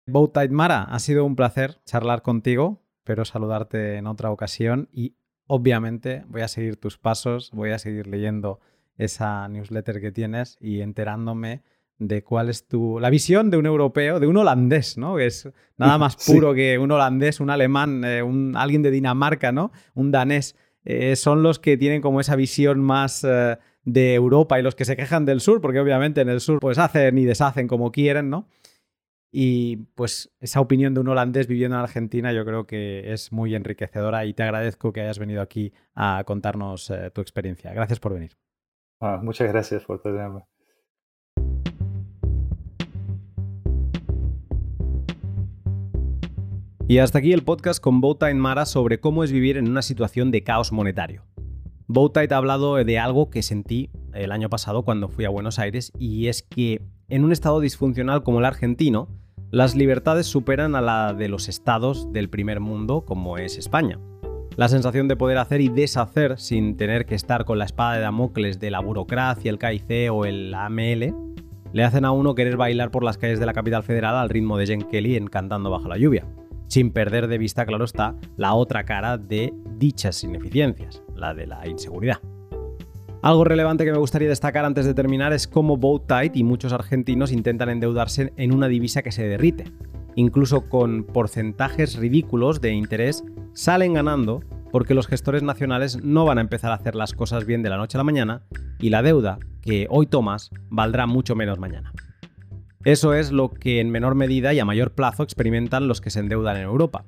[0.08, 5.18] Bowtide Mara, ha sido un placer charlar contigo, pero saludarte en otra ocasión y
[5.48, 8.60] obviamente voy a seguir tus pasos, voy a seguir leyendo
[8.98, 11.64] esa newsletter que tienes y enterándome
[11.99, 15.15] de cuál es tu la visión de un europeo, de un holandés, ¿no?
[15.15, 19.52] Que es nada más puro que un holandés, un alemán, eh, un, alguien de Dinamarca,
[19.52, 19.72] ¿no?
[19.95, 20.56] Un danés.
[20.86, 24.86] Eh, son los que tienen como esa visión más eh, de Europa y los que
[24.86, 28.30] se quejan del sur, porque obviamente en el sur pues hacen y deshacen como quieren,
[28.30, 28.48] ¿no?
[29.30, 33.56] Y pues esa opinión de un holandés viviendo en Argentina yo creo que es muy
[33.56, 37.74] enriquecedora y te agradezco que hayas venido aquí a contarnos tu experiencia.
[37.74, 38.38] Gracias por venir.
[39.02, 40.44] Ah, muchas gracias por tenerme.
[46.89, 50.31] Y hasta aquí el podcast con Bowtide Mara sobre cómo es vivir en una situación
[50.31, 51.26] de caos monetario.
[51.88, 55.91] Bowtide ha hablado de algo que sentí el año pasado cuando fui a Buenos Aires
[55.99, 59.09] y es que en un estado disfuncional como el argentino,
[59.51, 63.99] las libertades superan a la de los estados del primer mundo como es España.
[64.55, 68.01] La sensación de poder hacer y deshacer sin tener que estar con la espada de
[68.01, 71.14] Damocles de la burocracia, el KIC o el AML
[71.73, 74.57] le hacen a uno querer bailar por las calles de la capital federal al ritmo
[74.57, 76.26] de Jen Kelly en Cantando bajo la lluvia,
[76.68, 81.68] sin perder de vista, claro está, la otra cara de dichas ineficiencias, la de la
[81.68, 82.19] inseguridad.
[83.22, 87.31] Algo relevante que me gustaría destacar antes de terminar es cómo Boat y muchos argentinos
[87.31, 89.65] intentan endeudarse en una divisa que se derrite.
[90.15, 93.23] Incluso con porcentajes ridículos de interés
[93.53, 94.41] salen ganando
[94.72, 97.77] porque los gestores nacionales no van a empezar a hacer las cosas bien de la
[97.77, 98.44] noche a la mañana
[98.80, 101.91] y la deuda que hoy tomas valdrá mucho menos mañana.
[102.84, 106.20] Eso es lo que en menor medida y a mayor plazo experimentan los que se
[106.20, 107.06] endeudan en Europa.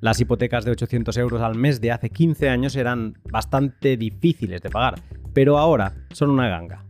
[0.00, 4.68] Las hipotecas de 800 euros al mes de hace 15 años eran bastante difíciles de
[4.68, 5.00] pagar,
[5.32, 6.84] pero ahora son una ganga.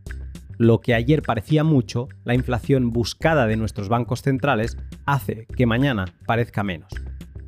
[0.57, 6.07] Lo que ayer parecía mucho, la inflación buscada de nuestros bancos centrales hace que mañana
[6.27, 6.93] parezca menos.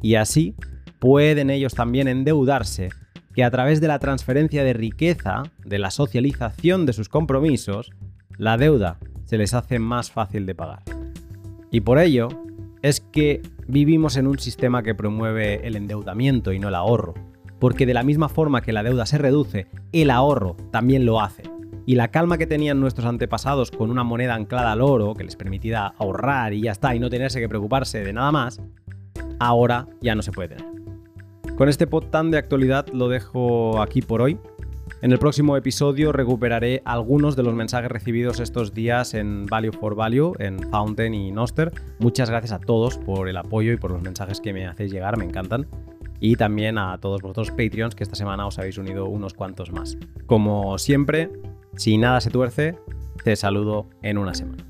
[0.02, 0.54] Y así
[0.98, 2.90] pueden ellos también endeudarse,
[3.34, 7.90] que a través de la transferencia de riqueza, de la socialización de sus compromisos,
[8.36, 8.98] la deuda
[9.34, 10.84] se les hace más fácil de pagar.
[11.72, 12.28] Y por ello
[12.82, 17.14] es que vivimos en un sistema que promueve el endeudamiento y no el ahorro,
[17.58, 21.42] porque de la misma forma que la deuda se reduce, el ahorro también lo hace.
[21.84, 25.34] Y la calma que tenían nuestros antepasados con una moneda anclada al oro que les
[25.34, 28.60] permitía ahorrar y ya está, y no tenerse que preocuparse de nada más,
[29.40, 30.64] ahora ya no se puede tener.
[31.56, 34.38] Con este pod tan de actualidad lo dejo aquí por hoy.
[35.02, 39.94] En el próximo episodio recuperaré algunos de los mensajes recibidos estos días en Value for
[39.94, 41.72] Value, en Fountain y Noster.
[41.98, 45.18] Muchas gracias a todos por el apoyo y por los mensajes que me hacéis llegar,
[45.18, 45.66] me encantan.
[46.20, 49.98] Y también a todos vosotros Patreons que esta semana os habéis unido unos cuantos más.
[50.26, 51.30] Como siempre,
[51.76, 52.78] si nada se tuerce,
[53.24, 54.64] te saludo en una semana.